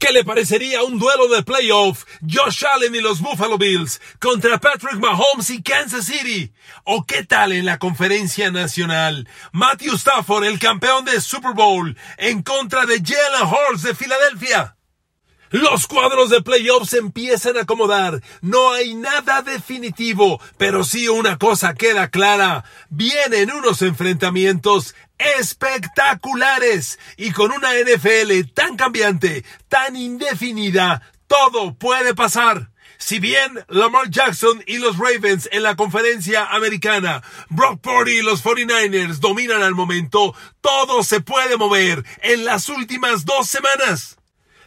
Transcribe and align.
¿Qué 0.00 0.12
le 0.12 0.24
parecería 0.24 0.82
un 0.82 0.98
duelo 0.98 1.28
de 1.28 1.42
playoff 1.42 2.06
Josh 2.26 2.64
Allen 2.64 2.94
y 2.94 3.02
los 3.02 3.20
Buffalo 3.20 3.58
Bills 3.58 4.00
contra 4.18 4.58
Patrick 4.58 4.94
Mahomes 4.94 5.50
y 5.50 5.62
Kansas 5.62 6.06
City? 6.06 6.54
¿O 6.84 7.04
qué 7.04 7.22
tal 7.22 7.52
en 7.52 7.66
la 7.66 7.78
conferencia 7.78 8.50
nacional? 8.50 9.28
Matthew 9.52 9.96
Stafford, 9.96 10.44
el 10.44 10.58
campeón 10.58 11.04
de 11.04 11.20
Super 11.20 11.52
Bowl, 11.52 11.98
en 12.16 12.42
contra 12.42 12.86
de 12.86 13.02
Jalen 13.04 13.46
Hurts 13.46 13.82
de 13.82 13.94
Filadelfia. 13.94 14.74
Los 15.50 15.86
cuadros 15.86 16.30
de 16.30 16.40
playoffs 16.40 16.94
empiezan 16.94 17.58
a 17.58 17.62
acomodar. 17.62 18.22
No 18.40 18.72
hay 18.72 18.94
nada 18.94 19.42
definitivo, 19.42 20.40
pero 20.56 20.82
sí 20.82 21.08
una 21.08 21.36
cosa 21.36 21.74
queda 21.74 22.08
clara. 22.08 22.64
Vienen 22.88 23.50
unos 23.50 23.82
enfrentamientos 23.82 24.94
espectaculares 25.38 26.98
y 27.16 27.30
con 27.32 27.52
una 27.52 27.74
NFL 27.74 28.52
tan 28.54 28.76
cambiante, 28.76 29.44
tan 29.68 29.96
indefinida, 29.96 31.02
todo 31.26 31.74
puede 31.74 32.14
pasar. 32.14 32.70
Si 32.98 33.18
bien 33.18 33.64
Lamar 33.68 34.10
Jackson 34.10 34.62
y 34.66 34.78
los 34.78 34.98
Ravens 34.98 35.48
en 35.52 35.62
la 35.62 35.74
conferencia 35.74 36.46
americana, 36.46 37.22
Brock 37.48 37.80
Purdy 37.80 38.18
y 38.18 38.22
los 38.22 38.44
49ers 38.44 39.20
dominan 39.20 39.62
al 39.62 39.74
momento, 39.74 40.34
todo 40.60 41.02
se 41.02 41.20
puede 41.20 41.56
mover 41.56 42.04
en 42.22 42.44
las 42.44 42.68
últimas 42.68 43.24
dos 43.24 43.48
semanas. 43.48 44.18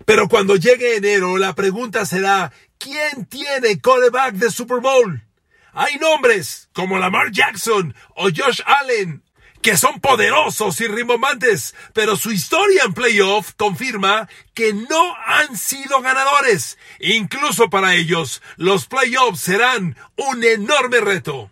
Pero 0.06 0.28
cuando 0.28 0.56
llegue 0.56 0.98
enero, 0.98 1.38
la 1.38 1.54
pregunta 1.54 2.06
será, 2.06 2.52
¿quién 2.80 3.26
tiene 3.28 3.80
coreback 3.80 4.34
de 4.34 4.50
Super 4.50 4.80
Bowl? 4.80 5.24
Hay 5.72 5.98
nombres 5.98 6.70
como 6.74 6.98
Lamar 6.98 7.32
Jackson 7.32 7.96
o 8.16 8.30
Josh 8.36 8.62
Allen 8.66 9.24
que 9.64 9.78
son 9.78 10.02
poderosos 10.02 10.80
y 10.82 10.88
rimbombantes, 10.88 11.74
pero 11.94 12.18
su 12.18 12.32
historia 12.32 12.84
en 12.84 12.94
playoff 12.94 13.54
confirma 13.56 14.28
que 14.54 14.74
no 14.74 15.16
han 15.26 15.58
sido 15.58 16.02
ganadores. 16.02 16.78
Incluso 17.00 17.70
para 17.70 17.96
ellos, 17.96 18.44
los 18.58 18.86
playoffs 18.86 19.40
serán 19.40 19.98
un 20.18 20.44
enorme 20.44 21.00
reto. 21.00 21.50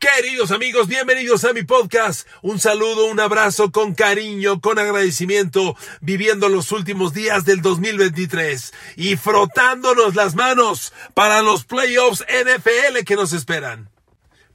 Queridos 0.00 0.50
amigos, 0.50 0.88
bienvenidos 0.88 1.44
a 1.44 1.52
mi 1.52 1.62
podcast. 1.62 2.26
Un 2.42 2.58
saludo, 2.58 3.06
un 3.06 3.20
abrazo 3.20 3.70
con 3.70 3.94
cariño, 3.94 4.60
con 4.60 4.80
agradecimiento, 4.80 5.76
viviendo 6.00 6.48
los 6.48 6.72
últimos 6.72 7.14
días 7.14 7.44
del 7.44 7.62
2023 7.62 8.74
y 8.96 9.16
frotándonos 9.16 10.16
las 10.16 10.34
manos 10.34 10.92
para 11.14 11.42
los 11.42 11.64
playoffs 11.64 12.24
NFL 12.28 13.04
que 13.06 13.14
nos 13.14 13.32
esperan. 13.32 13.88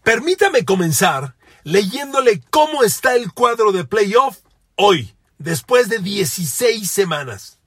Permítame 0.03 0.65
comenzar 0.65 1.35
leyéndole 1.63 2.41
cómo 2.49 2.83
está 2.83 3.15
el 3.15 3.31
cuadro 3.31 3.71
de 3.71 3.85
playoff 3.85 4.37
hoy, 4.75 5.13
después 5.37 5.89
de 5.89 5.99
16 5.99 6.89
semanas. 6.89 7.59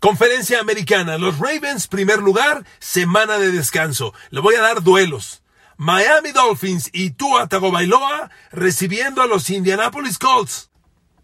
Conferencia 0.00 0.60
americana, 0.60 1.16
los 1.16 1.38
Ravens, 1.38 1.86
primer 1.88 2.18
lugar, 2.18 2.64
semana 2.78 3.38
de 3.38 3.50
descanso. 3.50 4.12
Le 4.30 4.40
voy 4.40 4.54
a 4.54 4.60
dar 4.60 4.82
duelos. 4.82 5.42
Miami 5.76 6.30
Dolphins 6.32 6.90
y 6.92 7.10
Tua 7.10 7.48
Tagovailoa 7.48 8.30
recibiendo 8.52 9.22
a 9.22 9.26
los 9.26 9.48
Indianapolis 9.50 10.18
Colts. 10.18 10.70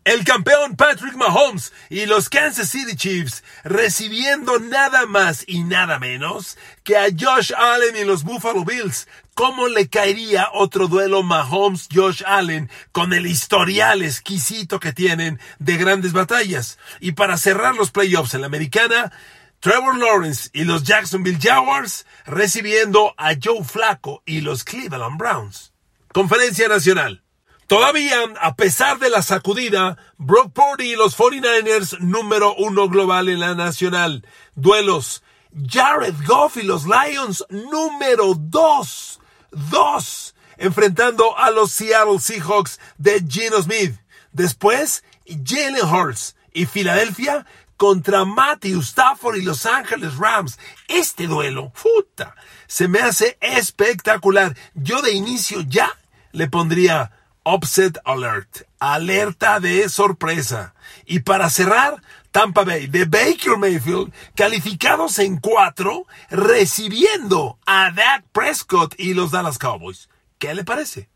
El 0.04 0.24
campeón 0.24 0.76
Patrick 0.76 1.14
Mahomes 1.14 1.74
y 1.90 2.06
los 2.06 2.30
Kansas 2.30 2.70
City 2.70 2.96
Chiefs 2.96 3.44
recibiendo 3.64 4.58
nada 4.58 5.04
más 5.04 5.44
y 5.46 5.62
nada 5.62 5.98
menos 5.98 6.56
que 6.84 6.96
a 6.96 7.08
Josh 7.08 7.52
Allen 7.54 7.94
y 7.96 8.04
los 8.04 8.24
Buffalo 8.24 8.64
Bills. 8.64 9.08
¿Cómo 9.34 9.68
le 9.68 9.90
caería 9.90 10.48
otro 10.54 10.88
duelo 10.88 11.22
Mahomes-Josh 11.22 12.22
Allen 12.26 12.70
con 12.92 13.12
el 13.12 13.26
historial 13.26 14.00
exquisito 14.00 14.80
que 14.80 14.94
tienen 14.94 15.38
de 15.58 15.76
grandes 15.76 16.14
batallas? 16.14 16.78
Y 17.00 17.12
para 17.12 17.36
cerrar 17.36 17.74
los 17.74 17.90
playoffs 17.90 18.32
en 18.32 18.40
la 18.40 18.46
americana, 18.46 19.12
Trevor 19.60 19.98
Lawrence 19.98 20.48
y 20.54 20.64
los 20.64 20.82
Jacksonville 20.82 21.38
Jaguars 21.38 22.06
recibiendo 22.24 23.14
a 23.18 23.34
Joe 23.34 23.64
Flacco 23.64 24.22
y 24.24 24.40
los 24.40 24.64
Cleveland 24.64 25.18
Browns. 25.18 25.74
Conferencia 26.10 26.68
Nacional. 26.68 27.22
Todavía, 27.70 28.16
a 28.40 28.56
pesar 28.56 28.98
de 28.98 29.10
la 29.10 29.22
sacudida, 29.22 29.96
Brock 30.18 30.52
Purdy 30.52 30.90
y 30.90 30.96
los 30.96 31.16
49ers 31.16 32.00
número 32.00 32.52
uno 32.56 32.88
global 32.88 33.28
en 33.28 33.38
la 33.38 33.54
nacional. 33.54 34.26
Duelos. 34.56 35.22
Jared 35.68 36.16
Goff 36.26 36.56
y 36.56 36.64
los 36.64 36.84
Lions 36.84 37.44
número 37.48 38.34
dos. 38.36 39.20
Dos. 39.52 40.34
Enfrentando 40.56 41.38
a 41.38 41.52
los 41.52 41.70
Seattle 41.70 42.18
Seahawks 42.18 42.80
de 42.98 43.24
Geno 43.24 43.62
Smith. 43.62 43.94
Después, 44.32 45.04
Jalen 45.24 45.86
Hurts 45.86 46.34
y 46.52 46.66
Filadelfia 46.66 47.46
contra 47.76 48.24
Matthew 48.24 48.80
Stafford 48.80 49.36
y 49.36 49.42
Los 49.42 49.64
Ángeles 49.64 50.16
Rams. 50.16 50.58
Este 50.88 51.28
duelo, 51.28 51.72
puta, 51.80 52.34
se 52.66 52.88
me 52.88 52.98
hace 52.98 53.38
espectacular. 53.40 54.56
Yo 54.74 55.02
de 55.02 55.12
inicio 55.12 55.60
ya 55.60 55.96
le 56.32 56.48
pondría 56.48 57.12
Upset 57.44 57.98
Alert, 58.04 58.62
alerta 58.78 59.60
de 59.60 59.88
sorpresa. 59.88 60.74
Y 61.06 61.20
para 61.20 61.50
cerrar, 61.50 62.02
Tampa 62.30 62.64
Bay 62.64 62.86
de 62.86 63.06
Baker 63.06 63.56
Mayfield, 63.58 64.12
calificados 64.34 65.18
en 65.18 65.38
cuatro, 65.38 66.06
recibiendo 66.30 67.58
a 67.66 67.90
Dak 67.90 68.24
Prescott 68.32 68.94
y 68.98 69.14
los 69.14 69.30
Dallas 69.30 69.58
Cowboys. 69.58 70.08
¿Qué 70.38 70.54
le 70.54 70.64
parece? 70.64 71.08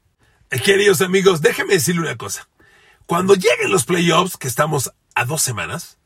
Eh, 0.50 0.60
queridos 0.60 1.00
amigos, 1.00 1.40
déjenme 1.40 1.74
decirle 1.74 2.02
una 2.02 2.16
cosa. 2.16 2.48
Cuando 3.06 3.34
lleguen 3.34 3.70
los 3.70 3.84
playoffs, 3.84 4.36
que 4.36 4.48
estamos 4.48 4.92
a 5.14 5.24
dos 5.24 5.42
semanas, 5.42 5.98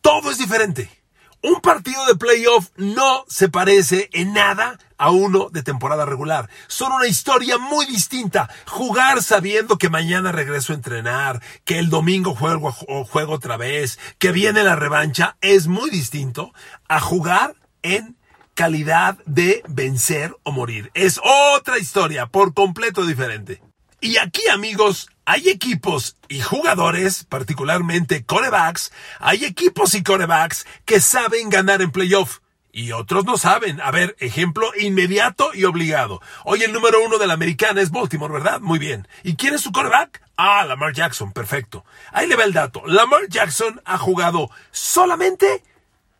todo 0.00 0.30
es 0.30 0.38
diferente. 0.38 0.99
Un 1.42 1.62
partido 1.62 2.04
de 2.04 2.16
playoff 2.16 2.68
no 2.76 3.24
se 3.26 3.48
parece 3.48 4.10
en 4.12 4.34
nada 4.34 4.78
a 4.98 5.10
uno 5.10 5.48
de 5.48 5.62
temporada 5.62 6.04
regular. 6.04 6.50
Son 6.66 6.92
una 6.92 7.06
historia 7.06 7.56
muy 7.56 7.86
distinta. 7.86 8.50
Jugar 8.66 9.22
sabiendo 9.22 9.78
que 9.78 9.88
mañana 9.88 10.32
regreso 10.32 10.74
a 10.74 10.76
entrenar, 10.76 11.40
que 11.64 11.78
el 11.78 11.88
domingo 11.88 12.34
juego, 12.34 12.72
juego 12.72 13.32
otra 13.32 13.56
vez, 13.56 13.98
que 14.18 14.32
viene 14.32 14.62
la 14.62 14.76
revancha, 14.76 15.38
es 15.40 15.66
muy 15.66 15.88
distinto 15.88 16.52
a 16.88 17.00
jugar 17.00 17.54
en 17.82 18.18
calidad 18.52 19.16
de 19.24 19.62
vencer 19.66 20.36
o 20.42 20.52
morir. 20.52 20.90
Es 20.92 21.18
otra 21.56 21.78
historia 21.78 22.26
por 22.26 22.52
completo 22.52 23.06
diferente. 23.06 23.62
Y 24.02 24.18
aquí 24.18 24.46
amigos, 24.52 25.08
hay 25.30 25.48
equipos 25.48 26.16
y 26.28 26.40
jugadores, 26.40 27.22
particularmente 27.22 28.24
corebacks, 28.24 28.90
hay 29.20 29.44
equipos 29.44 29.94
y 29.94 30.02
corebacks 30.02 30.66
que 30.84 31.00
saben 31.00 31.50
ganar 31.50 31.82
en 31.82 31.92
playoff. 31.92 32.40
Y 32.72 32.90
otros 32.90 33.24
no 33.24 33.38
saben. 33.38 33.80
A 33.80 33.92
ver, 33.92 34.16
ejemplo 34.18 34.72
inmediato 34.76 35.50
y 35.54 35.64
obligado. 35.64 36.20
Hoy 36.44 36.64
el 36.64 36.72
número 36.72 37.04
uno 37.04 37.18
de 37.18 37.28
la 37.28 37.34
americana 37.34 37.80
es 37.80 37.92
Baltimore, 37.92 38.32
¿verdad? 38.32 38.60
Muy 38.60 38.80
bien. 38.80 39.06
¿Y 39.22 39.36
quién 39.36 39.54
es 39.54 39.60
su 39.60 39.70
coreback? 39.70 40.20
Ah, 40.36 40.64
Lamar 40.64 40.94
Jackson, 40.94 41.32
perfecto. 41.32 41.84
Ahí 42.10 42.26
le 42.26 42.34
va 42.34 42.42
el 42.42 42.52
dato. 42.52 42.82
Lamar 42.86 43.28
Jackson 43.28 43.80
ha 43.84 43.98
jugado 43.98 44.50
solamente 44.72 45.62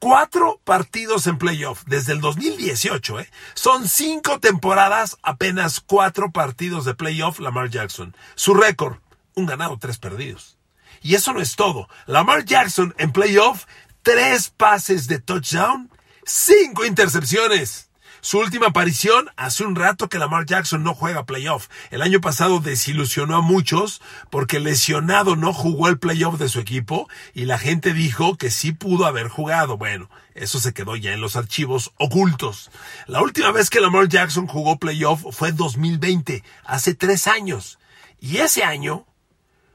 cuatro 0.00 0.60
partidos 0.64 1.28
en 1.28 1.38
playoff 1.38 1.84
desde 1.86 2.12
el 2.14 2.20
2018. 2.20 3.20
¿eh? 3.20 3.30
Son 3.54 3.86
cinco 3.86 4.40
temporadas, 4.40 5.18
apenas 5.22 5.80
cuatro 5.80 6.32
partidos 6.32 6.84
de 6.84 6.94
playoff 6.94 7.38
Lamar 7.38 7.70
Jackson. 7.70 8.16
Su 8.34 8.54
récord, 8.54 8.96
un 9.34 9.46
ganado, 9.46 9.78
tres 9.78 9.98
perdidos. 9.98 10.56
Y 11.02 11.14
eso 11.14 11.32
no 11.32 11.40
es 11.40 11.54
todo. 11.54 11.88
Lamar 12.06 12.44
Jackson 12.44 12.94
en 12.98 13.12
playoff, 13.12 13.66
tres 14.02 14.50
pases 14.50 15.06
de 15.06 15.20
touchdown, 15.20 15.90
cinco 16.24 16.84
intercepciones. 16.84 17.89
Su 18.22 18.38
última 18.38 18.69
aparición 18.69 19.31
hace 19.36 19.64
un 19.64 19.76
rato 19.76 20.08
que 20.08 20.19
Lamar 20.19 20.44
Jackson 20.44 20.82
no 20.82 20.94
juega 20.94 21.25
playoff. 21.25 21.69
El 21.91 22.03
año 22.03 22.20
pasado 22.20 22.60
desilusionó 22.60 23.36
a 23.36 23.41
muchos 23.41 24.03
porque 24.28 24.60
lesionado 24.60 25.36
no 25.36 25.54
jugó 25.54 25.88
el 25.88 25.98
playoff 25.98 26.38
de 26.38 26.50
su 26.50 26.60
equipo 26.60 27.09
y 27.32 27.47
la 27.47 27.59
gente 27.59 27.94
dijo 27.94 28.36
que 28.36 28.50
sí 28.50 28.72
pudo 28.72 29.06
haber 29.06 29.28
jugado. 29.28 29.78
Bueno, 29.78 30.10
eso 30.34 30.60
se 30.60 30.74
quedó 30.74 30.97
ya 30.97 31.12
en 31.12 31.21
los 31.21 31.36
archivos 31.36 31.92
ocultos. 31.97 32.71
La 33.06 33.22
última 33.22 33.53
vez 33.53 33.71
que 33.71 33.80
Lamar 33.80 34.09
Jackson 34.09 34.47
jugó 34.47 34.78
playoff 34.78 35.24
fue 35.33 35.48
en 35.48 35.56
2020, 35.56 36.44
hace 36.65 36.94
tres 36.94 37.27
años. 37.27 37.78
Y 38.21 38.39
ese 38.39 38.65
año 38.65 39.06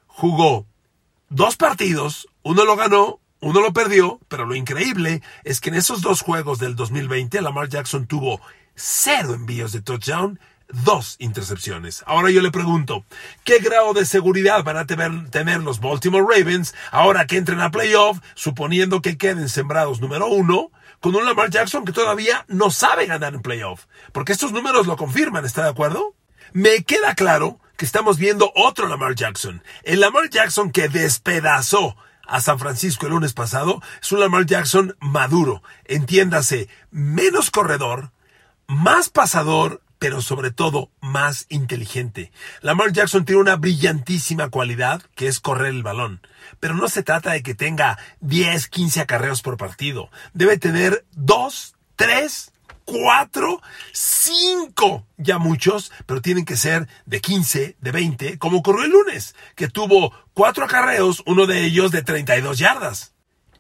jugó 0.06 0.68
dos 1.30 1.58
partidos, 1.58 2.28
uno 2.44 2.64
lo 2.64 2.76
ganó, 2.76 3.20
uno 3.46 3.62
lo 3.62 3.74
perdió, 3.74 4.20
pero 4.28 4.48
lo 4.48 4.56
increíble 4.56 5.22
es 5.44 5.62
que 5.62 5.70
en 5.70 5.76
esos 5.76 6.02
dos 6.02 6.22
juegos 6.22 6.58
del 6.58 6.76
2020 6.76 7.44
Lamar 7.44 7.70
Jackson 7.70 8.08
tuvo 8.08 8.42
cero 8.74 9.36
envíos 9.36 9.72
de 9.72 9.82
touchdown, 9.82 10.40
dos 10.70 11.16
intercepciones. 11.20 12.04
Ahora 12.08 12.32
yo 12.32 12.42
le 12.42 12.50
pregunto, 12.50 13.06
¿qué 13.44 13.60
grado 13.60 13.94
de 13.94 14.08
seguridad 14.08 14.64
van 14.64 14.78
a 14.78 14.88
tener, 14.88 15.62
los 15.62 15.80
Baltimore 15.80 16.26
Ravens 16.28 16.74
ahora 16.90 17.28
que 17.28 17.38
entren 17.38 17.62
a 17.62 17.70
playoff, 17.70 18.18
suponiendo 18.34 19.04
que 19.04 19.16
queden 19.16 19.48
sembrados 19.48 20.02
número 20.02 20.26
uno, 20.26 20.72
con 21.00 21.16
un 21.16 21.24
Lamar 21.24 21.52
Jackson 21.52 21.86
que 21.86 21.92
todavía 21.94 22.46
no 22.48 22.72
sabe 22.72 23.06
ganar 23.06 23.36
en 23.36 23.44
playoff? 23.44 23.86
Porque 24.12 24.32
estos 24.32 24.54
números 24.54 24.88
lo 24.88 24.98
confirman, 24.98 25.46
¿está 25.46 25.62
de 25.62 25.70
acuerdo? 25.70 26.16
Me 26.52 26.84
queda 26.84 27.14
claro 27.14 27.60
que 27.78 27.86
estamos 27.86 28.18
viendo 28.18 28.52
otro 28.56 28.88
Lamar 28.88 29.14
Jackson, 29.14 29.62
el 29.84 30.00
Lamar 30.00 30.32
Jackson 30.32 30.72
que 30.72 30.90
despedazó 30.90 31.96
a 32.28 32.42
San 32.42 32.60
Francisco 32.60 33.06
el 33.06 33.14
lunes 33.14 33.34
pasado 33.34 33.82
es 34.02 34.12
un 34.12 34.20
Lamar 34.20 34.46
Jackson 34.46 34.96
maduro, 35.00 35.64
entiéndase, 35.86 36.70
menos 36.92 37.52
corredor, 37.52 38.12
más 38.68 39.10
pasador, 39.10 39.82
pero 40.00 40.22
sobre 40.22 40.52
todo 40.52 40.92
más 41.02 41.46
inteligente. 41.50 42.32
Lamar 42.62 42.92
Jackson 42.92 43.26
tiene 43.26 43.42
una 43.42 43.56
brillantísima 43.56 44.50
cualidad 44.50 45.02
que 45.16 45.28
es 45.28 45.40
correr 45.40 45.68
el 45.68 45.84
balón. 45.84 46.22
Pero 46.60 46.76
no 46.76 46.88
se 46.90 47.04
trata 47.04 47.32
de 47.32 47.44
que 47.44 47.56
tenga 47.56 47.98
10, 48.22 48.68
15 48.68 49.02
acarreos 49.02 49.42
por 49.42 49.58
partido. 49.58 50.10
Debe 50.34 50.58
tener 50.58 51.06
2, 51.14 51.76
3, 51.96 52.52
4, 52.86 53.62
5, 53.92 55.08
ya 55.18 55.38
muchos, 55.40 55.92
pero 56.06 56.22
tienen 56.22 56.46
que 56.46 56.56
ser 56.56 56.88
de 57.06 57.20
15, 57.20 57.78
de 57.80 57.92
20, 57.92 58.38
como 58.38 58.60
ocurrió 58.60 58.86
el 58.86 58.92
lunes, 58.92 59.36
que 59.56 59.68
tuvo 59.68 60.14
4 60.34 60.66
acarreos, 60.66 61.24
uno 61.26 61.48
de 61.48 61.66
ellos 61.66 61.92
de 61.92 62.04
32 62.04 62.60
yardas. 62.60 63.14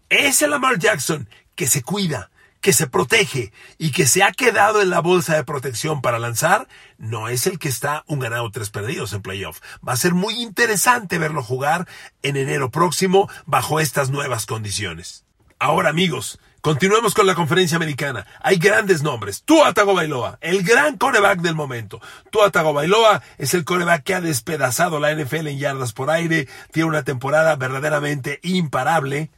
Ese 0.09 0.47
Lamar 0.47 0.77
Jackson 0.77 1.27
que 1.55 1.67
se 1.67 1.81
cuida, 1.81 2.29
que 2.61 2.73
se 2.73 2.87
protege 2.87 3.51
y 3.77 3.91
que 3.91 4.07
se 4.07 4.23
ha 4.23 4.31
quedado 4.31 4.81
en 4.81 4.89
la 4.89 4.99
bolsa 4.99 5.35
de 5.35 5.43
protección 5.43 6.01
para 6.01 6.19
lanzar, 6.19 6.67
no 6.97 7.27
es 7.27 7.47
el 7.47 7.59
que 7.59 7.69
está 7.69 8.03
un 8.07 8.19
ganado 8.19 8.49
tres 8.51 8.69
perdidos 8.69 9.13
en 9.13 9.21
playoff. 9.21 9.59
Va 9.87 9.93
a 9.93 9.97
ser 9.97 10.13
muy 10.13 10.41
interesante 10.41 11.19
verlo 11.19 11.43
jugar 11.43 11.87
en 12.23 12.37
enero 12.37 12.71
próximo 12.71 13.29
bajo 13.45 13.79
estas 13.79 14.09
nuevas 14.09 14.45
condiciones. 14.45 15.25
Ahora 15.59 15.89
amigos, 15.89 16.39
Continuemos 16.65 17.13
con 17.13 17.27
la 17.27 17.35
conferencia 17.35 17.75
americana. 17.75 18.25
Hay 18.41 18.57
grandes 18.57 19.03
nombres. 19.03 19.43
Tua 19.43 19.71
Tagovailoa, 19.71 20.39
el 20.41 20.63
gran 20.63 20.97
coreback 20.97 21.41
del 21.41 21.53
momento. 21.53 22.01
Tua 22.31 22.49
Tagovailoa 22.49 23.21
es 23.37 23.53
el 23.53 23.65
coreback 23.65 24.01
que 24.01 24.15
ha 24.15 24.19
despedazado 24.19 24.99
la 24.99 25.13
NFL 25.13 25.45
en 25.45 25.59
yardas 25.59 25.93
por 25.93 26.09
aire. 26.09 26.47
Tiene 26.71 26.89
una 26.89 27.03
temporada 27.03 27.55
verdaderamente 27.55 28.39
imparable 28.41 29.29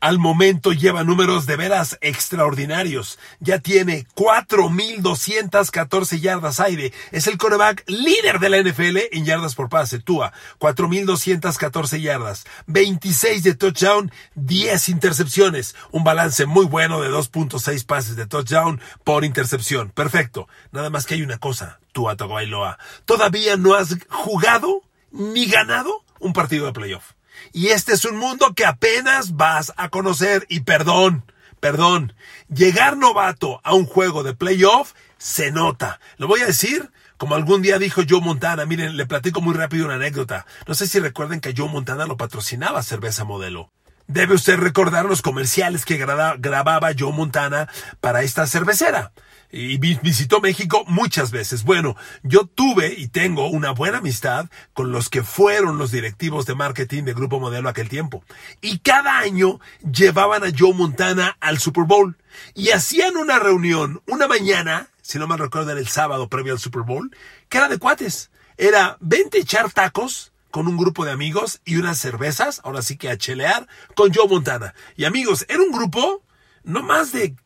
al 0.00 0.18
momento 0.18 0.72
lleva 0.72 1.04
números 1.04 1.46
de 1.46 1.56
veras 1.56 1.98
extraordinarios. 2.00 3.18
Ya 3.40 3.58
tiene 3.58 4.06
4.214 4.14 6.20
yardas 6.20 6.60
aire. 6.60 6.92
Es 7.12 7.26
el 7.26 7.38
coreback 7.38 7.84
líder 7.86 8.38
de 8.38 8.50
la 8.50 8.62
NFL 8.62 8.98
en 9.12 9.24
yardas 9.24 9.54
por 9.54 9.68
pase. 9.68 9.98
Tua, 9.98 10.32
4.214 10.58 12.00
yardas. 12.00 12.44
26 12.66 13.42
de 13.42 13.54
touchdown, 13.54 14.12
10 14.34 14.88
intercepciones. 14.88 15.74
Un 15.90 16.04
balance 16.04 16.46
muy 16.46 16.66
bueno 16.66 17.00
de 17.00 17.10
2.6 17.10 17.86
pases 17.86 18.16
de 18.16 18.26
touchdown 18.26 18.80
por 19.04 19.24
intercepción. 19.24 19.90
Perfecto. 19.90 20.48
Nada 20.72 20.90
más 20.90 21.06
que 21.06 21.14
hay 21.14 21.22
una 21.22 21.38
cosa, 21.38 21.80
Tua 21.92 22.16
Tagovailoa. 22.16 22.78
Todavía 23.04 23.56
no 23.56 23.74
has 23.74 23.96
jugado 24.08 24.82
ni 25.10 25.46
ganado 25.46 26.04
un 26.20 26.32
partido 26.32 26.66
de 26.66 26.72
playoff. 26.72 27.15
Y 27.52 27.68
este 27.68 27.92
es 27.92 28.04
un 28.04 28.16
mundo 28.16 28.54
que 28.54 28.64
apenas 28.64 29.36
vas 29.36 29.72
a 29.76 29.88
conocer. 29.88 30.46
Y 30.48 30.60
perdón, 30.60 31.24
perdón, 31.60 32.14
llegar 32.48 32.96
novato 32.96 33.60
a 33.64 33.74
un 33.74 33.86
juego 33.86 34.22
de 34.22 34.34
playoff 34.34 34.92
se 35.18 35.50
nota. 35.50 36.00
Lo 36.18 36.28
voy 36.28 36.40
a 36.40 36.46
decir 36.46 36.90
como 37.16 37.34
algún 37.34 37.62
día 37.62 37.78
dijo 37.78 38.02
Joe 38.08 38.20
Montana. 38.20 38.66
Miren, 38.66 38.96
le 38.96 39.06
platico 39.06 39.40
muy 39.40 39.54
rápido 39.54 39.86
una 39.86 39.94
anécdota. 39.94 40.46
No 40.66 40.74
sé 40.74 40.86
si 40.86 40.98
recuerden 40.98 41.40
que 41.40 41.54
Joe 41.56 41.68
Montana 41.68 42.06
lo 42.06 42.16
patrocinaba 42.16 42.82
cerveza 42.82 43.24
modelo. 43.24 43.70
Debe 44.06 44.34
usted 44.34 44.58
recordar 44.58 45.06
los 45.06 45.22
comerciales 45.22 45.84
que 45.84 45.96
grababa 45.96 46.90
Joe 46.96 47.12
Montana 47.12 47.68
para 48.00 48.22
esta 48.22 48.46
cervecera 48.46 49.12
y 49.50 49.78
visitó 49.78 50.40
México 50.40 50.84
muchas 50.86 51.30
veces. 51.30 51.64
Bueno, 51.64 51.96
yo 52.22 52.46
tuve 52.46 52.94
y 52.96 53.08
tengo 53.08 53.48
una 53.48 53.70
buena 53.70 53.98
amistad 53.98 54.46
con 54.74 54.92
los 54.92 55.08
que 55.08 55.22
fueron 55.22 55.78
los 55.78 55.90
directivos 55.90 56.46
de 56.46 56.54
marketing 56.54 57.04
de 57.04 57.14
Grupo 57.14 57.40
Modelo 57.40 57.68
aquel 57.68 57.88
tiempo. 57.88 58.24
Y 58.60 58.78
cada 58.78 59.18
año 59.18 59.60
llevaban 59.90 60.44
a 60.44 60.52
Joe 60.56 60.74
Montana 60.74 61.36
al 61.40 61.58
Super 61.58 61.84
Bowl 61.84 62.16
y 62.54 62.70
hacían 62.70 63.16
una 63.16 63.38
reunión 63.38 64.02
una 64.06 64.28
mañana, 64.28 64.88
si 65.02 65.18
no 65.18 65.26
me 65.26 65.36
recuerdo 65.36 65.70
era 65.70 65.80
el 65.80 65.88
sábado 65.88 66.28
previo 66.28 66.52
al 66.52 66.58
Super 66.58 66.82
Bowl, 66.82 67.14
que 67.48 67.58
era 67.58 67.68
de 67.68 67.78
cuates. 67.78 68.30
Era 68.56 68.96
vente 69.00 69.38
echar 69.38 69.70
tacos 69.72 70.32
con 70.50 70.68
un 70.68 70.76
grupo 70.76 71.04
de 71.04 71.12
amigos 71.12 71.60
y 71.64 71.76
unas 71.76 71.98
cervezas, 71.98 72.60
ahora 72.64 72.82
sí 72.82 72.96
que 72.96 73.10
a 73.10 73.18
chelear, 73.18 73.68
con 73.94 74.12
Joe 74.12 74.28
Montana. 74.28 74.74
Y 74.96 75.04
amigos, 75.04 75.44
era 75.48 75.62
un 75.62 75.72
grupo 75.72 76.22
no 76.64 76.82
más 76.82 77.12
de 77.12 77.36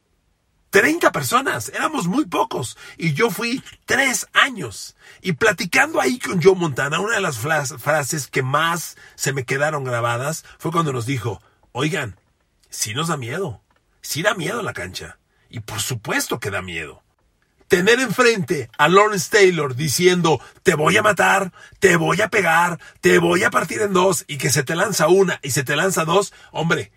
30 0.70 1.12
personas, 1.12 1.68
éramos 1.74 2.06
muy 2.06 2.24
pocos. 2.26 2.78
Y 2.96 3.12
yo 3.12 3.30
fui 3.30 3.62
tres 3.86 4.28
años. 4.32 4.96
Y 5.20 5.32
platicando 5.32 6.00
ahí 6.00 6.18
con 6.18 6.42
Joe 6.42 6.54
Montana, 6.54 7.00
una 7.00 7.16
de 7.16 7.20
las 7.20 7.38
frases 7.38 8.28
que 8.28 8.42
más 8.42 8.96
se 9.16 9.32
me 9.32 9.44
quedaron 9.44 9.84
grabadas 9.84 10.44
fue 10.58 10.70
cuando 10.70 10.92
nos 10.92 11.06
dijo, 11.06 11.42
oigan, 11.72 12.18
sí 12.68 12.94
nos 12.94 13.08
da 13.08 13.16
miedo, 13.16 13.60
sí 14.00 14.22
da 14.22 14.34
miedo 14.34 14.62
la 14.62 14.72
cancha. 14.72 15.18
Y 15.48 15.60
por 15.60 15.80
supuesto 15.80 16.38
que 16.38 16.50
da 16.50 16.62
miedo. 16.62 17.02
Tener 17.66 18.00
enfrente 18.00 18.68
a 18.78 18.88
Lawrence 18.88 19.30
Taylor 19.30 19.76
diciendo, 19.76 20.40
te 20.64 20.74
voy 20.74 20.96
a 20.96 21.02
matar, 21.02 21.52
te 21.78 21.96
voy 21.96 22.20
a 22.20 22.28
pegar, 22.28 22.80
te 23.00 23.18
voy 23.18 23.44
a 23.44 23.50
partir 23.50 23.80
en 23.82 23.92
dos, 23.92 24.24
y 24.26 24.38
que 24.38 24.50
se 24.50 24.64
te 24.64 24.74
lanza 24.74 25.06
una 25.06 25.38
y 25.42 25.52
se 25.52 25.62
te 25.62 25.76
lanza 25.76 26.04
dos, 26.04 26.32
hombre, 26.50 26.90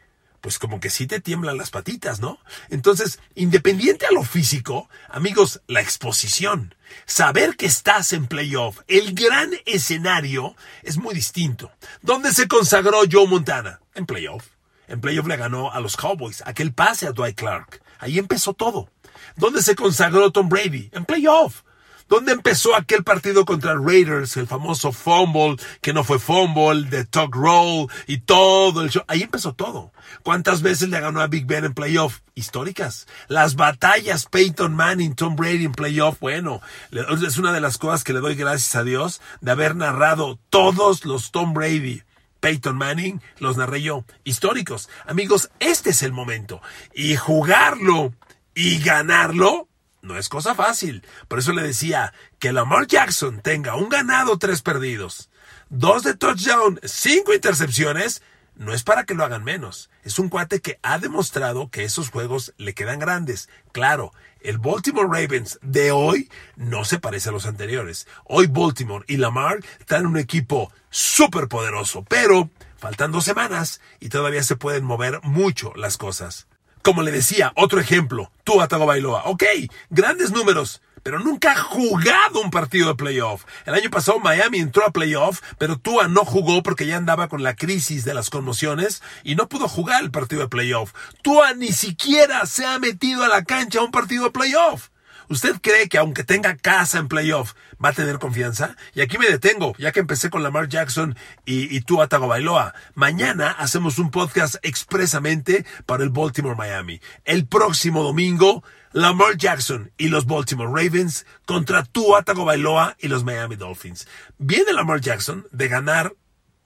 pues 0.44 0.60
como 0.60 0.82
que 0.82 0.90
sí 0.90 1.08
te 1.08 1.22
tiemblan 1.22 1.56
las 1.56 1.70
patitas, 1.70 2.20
¿no? 2.20 2.38
Entonces, 2.70 3.18
independiente 3.34 4.06
a 4.06 4.12
lo 4.12 4.24
físico, 4.24 4.90
amigos, 5.08 5.62
la 5.68 5.80
exposición, 5.80 6.76
saber 7.06 7.56
que 7.56 7.66
estás 7.66 8.12
en 8.12 8.28
playoff, 8.28 8.82
el 8.90 9.14
gran 9.14 9.52
escenario 9.66 10.58
es 10.82 10.98
muy 10.98 11.16
distinto. 11.16 11.72
¿Dónde 12.02 12.34
se 12.34 12.50
consagró 12.50 13.04
Joe 13.10 13.26
Montana? 13.26 13.80
En 13.96 14.06
playoff. 14.06 14.48
En 14.90 15.00
playoff 15.00 15.28
le 15.28 15.38
ganó 15.38 15.72
a 15.72 15.80
los 15.80 15.96
Cowboys, 15.96 16.44
aquel 16.46 16.74
pase 16.74 17.08
a 17.08 17.14
Dwight 17.14 17.38
Clark. 17.38 17.82
Ahí 18.00 18.20
empezó 18.20 18.54
todo. 18.54 18.90
¿Dónde 19.38 19.64
se 19.64 19.76
consagró 19.76 20.30
Tom 20.34 20.50
Brady? 20.50 20.90
En 20.92 21.06
playoff. 21.06 21.63
¿Dónde 22.10 22.32
empezó 22.32 22.76
aquel 22.76 23.04
partido 23.04 23.46
contra 23.46 23.76
Raiders, 23.76 24.38
el 24.38 24.48
famoso 24.48 24.92
fumble, 24.92 25.58
que 25.82 25.94
no 25.94 26.04
fue 26.04 26.20
fumble, 26.20 26.90
de 26.90 27.06
talk 27.06 27.36
roll 27.36 27.88
y 28.08 28.20
todo 28.20 28.82
el 28.82 28.90
show? 28.90 29.04
Ahí 29.08 29.24
empezó 29.24 29.54
todo. 29.54 29.92
¿Cuántas 30.24 30.62
veces 30.62 30.90
le 30.90 31.00
ganó 31.00 31.22
a 31.22 31.28
Big 31.28 31.46
Ben 31.46 31.66
en 31.66 31.74
playoff? 31.74 32.20
Históricas. 32.36 33.08
Las 33.28 33.56
batallas 33.56 34.26
Peyton 34.26 34.76
Manning, 34.76 35.16
Tom 35.16 35.36
Brady 35.36 35.66
en 35.66 35.72
playoff, 35.72 36.20
bueno, 36.20 36.62
es 36.92 37.38
una 37.38 37.54
de 37.54 37.62
las 37.62 37.78
cosas 37.78 38.04
que 38.04 38.14
le 38.14 38.20
doy 38.20 38.36
gracias 38.36 38.76
a 38.76 38.84
Dios 38.84 39.22
de 39.42 39.52
haber 39.52 39.76
narrado 39.76 40.40
todos 40.50 41.06
los 41.06 41.32
Tom 41.32 41.54
Brady. 41.54 42.04
Peyton 42.40 42.76
Manning, 42.76 43.22
los 43.40 43.56
narré 43.56 43.82
yo, 43.82 44.04
históricos. 44.26 44.90
Amigos, 45.06 45.50
este 45.62 45.92
es 45.92 46.04
el 46.04 46.12
momento. 46.12 46.62
Y 46.94 47.16
jugarlo 47.16 48.14
y 48.54 48.80
ganarlo, 48.80 49.70
no 50.04 50.18
es 50.18 50.30
cosa 50.30 50.54
fácil. 50.54 51.04
Por 51.28 51.40
eso 51.40 51.54
le 51.54 51.64
decía 51.64 52.14
que 52.38 52.54
Lamar 52.54 52.86
Jackson 52.86 53.42
tenga 53.42 53.76
un 53.76 53.90
ganado, 53.90 54.38
tres 54.38 54.62
perdidos, 54.62 55.30
dos 55.70 56.04
de 56.04 56.14
touchdown, 56.14 56.80
cinco 56.84 57.34
intercepciones, 57.34 58.22
no 58.56 58.74
es 58.74 58.84
para 58.84 59.06
que 59.06 59.16
lo 59.16 59.24
hagan 59.24 59.44
menos. 59.44 59.90
Es 60.04 60.20
un 60.20 60.30
cuate 60.30 60.62
que 60.62 60.80
ha 60.84 61.00
demostrado 61.00 61.72
que 61.72 61.84
esos 61.84 62.12
juegos 62.12 62.54
le 62.58 62.76
quedan 62.76 63.00
grandes. 63.00 63.50
Claro, 63.72 64.14
el 64.42 64.60
Baltimore 64.60 65.08
Ravens 65.08 65.58
de 65.64 65.92
hoy 65.92 66.30
no 66.56 66.86
se 66.86 67.00
parece 67.00 67.30
a 67.30 67.32
los 67.32 67.48
anteriores. 67.48 68.08
Hoy 68.26 68.48
Baltimore 68.48 69.06
y 69.08 69.18
Lamar 69.18 69.60
están 69.80 70.02
en 70.02 70.08
un 70.08 70.18
equipo 70.18 70.72
súper 70.92 71.48
poderoso, 71.48 72.04
pero 72.04 72.52
faltan 72.78 73.12
dos 73.12 73.24
semanas 73.24 73.82
y 74.00 74.10
todavía 74.10 74.44
se 74.44 74.56
pueden 74.56 74.84
mover 74.84 75.20
mucho 75.24 75.74
las 75.76 75.98
cosas. 75.98 76.48
Como 76.84 77.02
le 77.02 77.12
decía, 77.12 77.54
otro 77.56 77.80
ejemplo, 77.80 78.30
Tua 78.44 78.68
Tagovailoa. 78.68 79.24
Ok, 79.28 79.44
grandes 79.90 80.32
números, 80.32 80.82
pero 81.02 81.18
nunca 81.18 81.54
ha 81.54 81.64
jugado 81.64 82.42
un 82.42 82.52
partido 82.52 82.90
de 82.90 82.96
playoff. 82.96 83.46
El 83.66 83.76
año 83.76 83.90
pasado 83.90 84.20
Miami 84.20 84.60
entró 84.60 84.86
a 84.86 84.92
playoff, 84.92 85.40
pero 85.58 85.78
Tua 85.78 86.10
no 86.10 86.26
jugó 86.26 86.62
porque 86.62 86.86
ya 86.86 86.98
andaba 86.98 87.30
con 87.30 87.42
la 87.42 87.56
crisis 87.56 88.04
de 88.04 88.14
las 88.14 88.30
conmociones 88.30 89.02
y 89.24 89.36
no 89.36 89.48
pudo 89.48 89.70
jugar 89.70 90.04
el 90.04 90.12
partido 90.12 90.42
de 90.42 90.50
playoff. 90.50 90.92
Tua 91.22 91.54
ni 91.54 91.72
siquiera 91.72 92.46
se 92.46 92.66
ha 92.66 92.78
metido 92.80 93.24
a 93.24 93.30
la 93.30 93.46
cancha 93.46 93.80
a 93.80 93.84
un 93.84 93.92
partido 93.92 94.26
de 94.26 94.32
playoff. 94.32 94.90
¿Usted 95.34 95.56
cree 95.64 95.90
que 95.90 95.98
aunque 95.98 96.24
tenga 96.24 96.56
casa 96.56 97.00
en 97.00 97.08
playoff 97.08 97.54
va 97.84 97.90
a 97.90 97.94
tener 97.94 98.20
confianza? 98.20 98.78
Y 98.94 99.02
aquí 99.02 99.18
me 99.18 99.28
detengo, 99.28 99.74
ya 99.80 99.92
que 99.92 100.00
empecé 100.00 100.30
con 100.30 100.44
Lamar 100.44 100.70
Jackson 100.70 101.18
y, 101.44 101.76
y 101.76 101.82
Tua 101.82 102.08
Tagovailoa. 102.08 102.76
Mañana 102.94 103.50
hacemos 103.50 103.98
un 103.98 104.12
podcast 104.12 104.58
expresamente 104.62 105.66
para 105.88 106.04
el 106.04 106.12
Baltimore 106.12 106.56
Miami. 106.56 107.02
El 107.26 107.48
próximo 107.48 108.04
domingo, 108.04 108.64
Lamar 108.92 109.36
Jackson 109.36 109.92
y 109.98 110.10
los 110.10 110.28
Baltimore 110.28 110.70
Ravens 110.70 111.26
contra 111.48 111.84
Tua 111.84 112.22
Tagovailoa 112.22 112.96
y 113.00 113.08
los 113.08 113.24
Miami 113.24 113.56
Dolphins. 113.56 114.08
Viene 114.38 114.72
Lamar 114.72 115.02
Jackson 115.02 115.48
de 115.52 115.68
ganar 115.68 116.14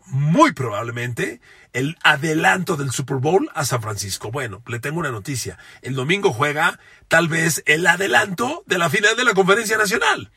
muy 0.08 0.52
probablemente 0.52 1.40
el 1.78 1.96
adelanto 2.02 2.76
del 2.76 2.92
Super 2.92 3.18
Bowl 3.18 3.52
a 3.54 3.64
San 3.64 3.84
Francisco. 3.84 4.32
Bueno, 4.32 4.64
le 4.66 4.80
tengo 4.80 5.00
una 5.00 5.12
noticia. 5.12 5.60
El 5.84 5.94
domingo 5.94 6.34
juega 6.34 6.80
tal 7.08 7.28
vez 7.28 7.62
el 7.68 7.86
adelanto 7.86 8.64
de 8.66 8.80
la 8.80 8.90
final 8.90 9.16
de 9.16 9.24
la 9.24 9.36
Conferencia 9.36 9.78
Nacional. 9.78 10.32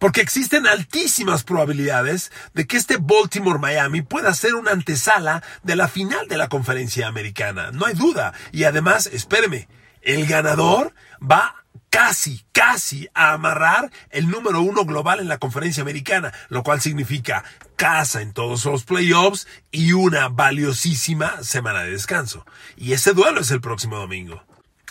Porque 0.00 0.20
existen 0.20 0.66
altísimas 0.66 1.44
probabilidades 1.44 2.32
de 2.54 2.66
que 2.66 2.76
este 2.76 2.96
Baltimore-Miami 2.96 4.02
pueda 4.02 4.34
ser 4.34 4.56
una 4.56 4.72
antesala 4.72 5.44
de 5.62 5.76
la 5.76 5.86
final 5.86 6.26
de 6.26 6.38
la 6.38 6.48
conferencia 6.48 7.06
americana. 7.06 7.70
No 7.70 7.86
hay 7.86 7.94
duda. 7.94 8.32
Y 8.50 8.64
además, 8.64 9.06
espéreme, 9.06 9.68
el 10.02 10.26
ganador 10.26 10.92
va 11.22 11.59
casi, 11.90 12.44
casi 12.52 13.08
a 13.14 13.32
amarrar 13.32 13.90
el 14.10 14.28
número 14.28 14.62
uno 14.62 14.84
global 14.84 15.20
en 15.20 15.28
la 15.28 15.38
conferencia 15.38 15.82
americana, 15.82 16.32
lo 16.48 16.62
cual 16.62 16.80
significa 16.80 17.44
casa 17.76 18.22
en 18.22 18.32
todos 18.32 18.64
los 18.64 18.84
playoffs 18.84 19.46
y 19.70 19.92
una 19.92 20.28
valiosísima 20.28 21.42
semana 21.42 21.82
de 21.82 21.90
descanso. 21.90 22.46
Y 22.76 22.92
ese 22.92 23.12
duelo 23.12 23.40
es 23.40 23.50
el 23.50 23.60
próximo 23.60 23.98
domingo. 23.98 24.42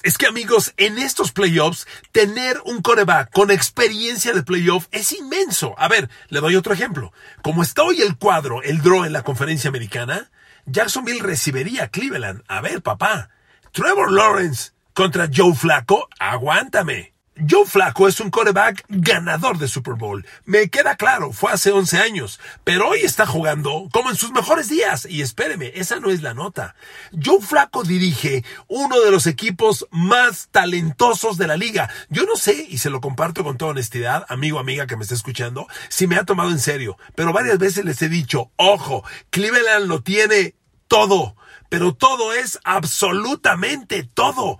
Es 0.02 0.18
que 0.18 0.28
amigos, 0.28 0.74
en 0.78 0.98
estos 0.98 1.34
playoffs, 1.34 1.86
tener 2.14 2.62
un 2.64 2.82
coreback 2.82 3.32
con 3.32 3.52
experiencia 3.52 4.32
de 4.32 4.44
playoff 4.44 4.88
es 4.92 5.12
inmenso. 5.12 5.76
A 5.78 5.90
ver, 5.90 6.10
le 6.30 6.40
doy 6.40 6.56
otro 6.56 6.74
ejemplo. 6.74 7.12
Como 7.42 7.64
está 7.64 7.84
hoy 7.84 8.02
el 8.02 8.18
cuadro, 8.18 8.62
el 8.64 8.82
draw 8.82 9.04
en 9.04 9.12
la 9.12 9.24
conferencia 9.24 9.68
americana, 9.68 10.32
Jacksonville 10.66 11.22
recibiría 11.22 11.86
a 11.86 11.88
Cleveland. 11.90 12.44
A 12.48 12.62
ver, 12.62 12.82
papá. 12.82 13.30
Trevor 13.74 14.12
Lawrence 14.12 14.72
contra 14.94 15.30
Joe 15.34 15.54
Flaco, 15.54 16.08
aguántame. 16.20 17.14
Joe 17.48 17.66
Flaco 17.66 18.08
es 18.08 18.20
un 18.20 18.32
coreback 18.32 18.84
ganador 18.90 19.58
de 19.58 19.70
Super 19.70 19.94
Bowl. 19.94 20.26
Me 20.44 20.70
queda 20.70 20.98
claro, 20.98 21.32
fue 21.32 21.52
hace 21.52 21.72
11 21.72 21.98
años, 21.98 22.40
pero 22.66 22.90
hoy 22.90 23.00
está 23.00 23.26
jugando 23.26 23.88
como 23.94 24.10
en 24.10 24.18
sus 24.18 24.32
mejores 24.32 24.68
días. 24.68 25.08
Y 25.10 25.22
espéreme, 25.22 25.72
esa 25.76 26.00
no 26.00 26.10
es 26.10 26.22
la 26.22 26.34
nota. 26.34 26.76
Joe 27.12 27.42
Flaco 27.42 27.84
dirige 27.84 28.44
uno 28.68 29.00
de 29.00 29.12
los 29.12 29.26
equipos 29.26 29.88
más 29.92 30.50
talentosos 30.52 31.38
de 31.38 31.48
la 31.48 31.56
liga. 31.56 31.90
Yo 32.10 32.26
no 32.26 32.36
sé, 32.36 32.66
y 32.70 32.80
se 32.80 32.90
lo 32.90 33.00
comparto 33.00 33.44
con 33.44 33.58
toda 33.58 33.72
honestidad, 33.72 34.26
amigo, 34.28 34.60
amiga 34.60 34.86
que 34.86 34.98
me 34.98 35.04
está 35.04 35.16
escuchando, 35.16 35.68
si 35.88 36.08
me 36.08 36.18
ha 36.18 36.26
tomado 36.26 36.50
en 36.50 36.60
serio, 36.60 36.98
pero 37.16 37.32
varias 37.32 37.58
veces 37.58 37.86
les 37.86 38.02
he 38.02 38.10
dicho, 38.10 38.52
ojo, 38.58 39.04
Cleveland 39.30 39.88
lo 39.88 40.02
tiene 40.02 40.56
todo, 40.90 41.38
pero 41.70 41.94
todo 41.94 42.34
es 42.34 42.60
absolutamente 42.66 44.04
todo. 44.04 44.60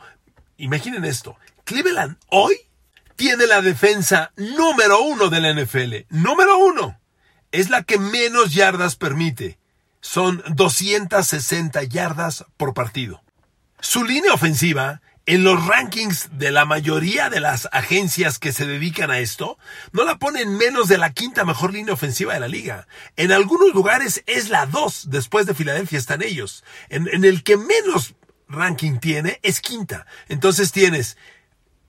Imaginen 0.60 1.06
esto, 1.06 1.38
Cleveland 1.64 2.18
hoy 2.28 2.56
tiene 3.16 3.48
la 3.48 3.62
defensa 3.62 4.34
número 4.36 5.02
uno 5.02 5.30
de 5.30 5.40
la 5.40 5.54
NFL. 5.54 6.06
Número 6.10 6.58
uno. 6.58 7.00
Es 7.54 7.70
la 7.70 7.84
que 7.84 7.98
menos 7.98 8.54
yardas 8.54 8.98
permite. 8.98 9.58
Son 10.02 10.44
260 10.50 11.84
yardas 11.84 12.46
por 12.58 12.74
partido. 12.74 13.24
Su 13.80 14.04
línea 14.04 14.34
ofensiva, 14.34 15.02
en 15.26 15.46
los 15.46 15.66
rankings 15.66 16.30
de 16.34 16.52
la 16.52 16.66
mayoría 16.66 17.30
de 17.30 17.40
las 17.40 17.70
agencias 17.72 18.38
que 18.38 18.52
se 18.52 18.68
dedican 18.68 19.12
a 19.12 19.20
esto, 19.20 19.58
no 19.94 20.04
la 20.04 20.18
ponen 20.18 20.58
menos 20.58 20.90
de 20.90 20.98
la 20.98 21.14
quinta 21.14 21.46
mejor 21.46 21.72
línea 21.72 21.94
ofensiva 21.94 22.34
de 22.34 22.42
la 22.42 22.50
liga. 22.50 22.86
En 23.16 23.32
algunos 23.32 23.74
lugares 23.74 24.24
es 24.28 24.50
la 24.50 24.66
dos, 24.66 25.10
después 25.10 25.46
de 25.46 25.54
Filadelfia 25.54 26.00
están 26.00 26.22
ellos. 26.22 26.66
En, 26.90 27.08
en 27.08 27.24
el 27.24 27.44
que 27.44 27.56
menos 27.56 28.16
ranking 28.50 29.00
tiene 29.00 29.40
es 29.44 29.62
quinta. 29.62 30.06
Entonces 30.28 30.72
tienes 30.72 31.18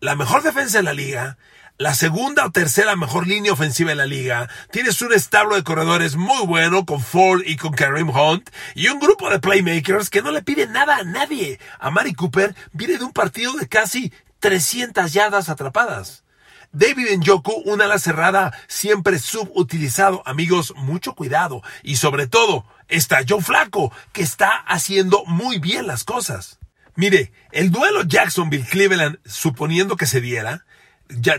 la 0.01 0.15
mejor 0.15 0.43
defensa 0.43 0.79
de 0.79 0.85
la 0.85 0.93
liga, 0.93 1.39
la 1.77 1.95
segunda 1.95 2.45
o 2.45 2.51
tercera 2.51 2.95
mejor 2.95 3.27
línea 3.27 3.53
ofensiva 3.53 3.91
de 3.91 3.97
la 3.97 4.07
liga, 4.07 4.49
tienes 4.71 5.01
un 5.03 5.13
establo 5.13 5.57
de 5.57 5.65
corredores 5.65 6.15
muy 6.15 6.47
bueno 6.47 6.85
con 6.85 7.01
Ford 7.01 7.43
y 7.47 7.57
con 7.57 7.73
Kareem 7.73 8.11
Hunt 8.11 8.51
y 8.75 8.89
un 8.89 9.01
grupo 9.01 9.31
de 9.31 9.41
playmakers 9.41 10.11
que 10.11 10.23
no 10.23 10.31
le 10.31 10.43
piden 10.43 10.73
nada 10.73 10.99
a 10.99 11.05
nadie. 11.05 11.59
A 11.79 11.91
Mari 11.91 12.13
Cooper 12.13 12.55
viene 12.73 12.99
de 12.99 13.05
un 13.05 13.13
partido 13.13 13.55
de 13.55 13.67
casi 13.67 14.13
300 14.41 15.13
yardas 15.13 15.49
atrapadas. 15.49 16.23
David 16.73 17.17
Njoku, 17.17 17.63
una 17.65 17.87
ala 17.87 17.99
cerrada 17.99 18.53
siempre 18.69 19.19
subutilizado. 19.19 20.23
Amigos, 20.25 20.73
mucho 20.77 21.15
cuidado. 21.15 21.63
Y 21.83 21.97
sobre 21.97 22.29
todo, 22.29 22.65
está 22.91 23.21
Joe 23.27 23.43
Flaco, 23.43 23.93
que 24.13 24.23
está 24.23 24.51
haciendo 24.67 25.25
muy 25.27 25.59
bien 25.59 25.87
las 25.87 26.05
cosas. 26.05 26.59
Mire, 26.97 27.33
el 27.53 27.71
duelo 27.71 28.03
Jacksonville-Cleveland, 28.03 29.19
suponiendo 29.25 29.97
que 29.97 30.07
se 30.07 30.21
diera, 30.21 30.67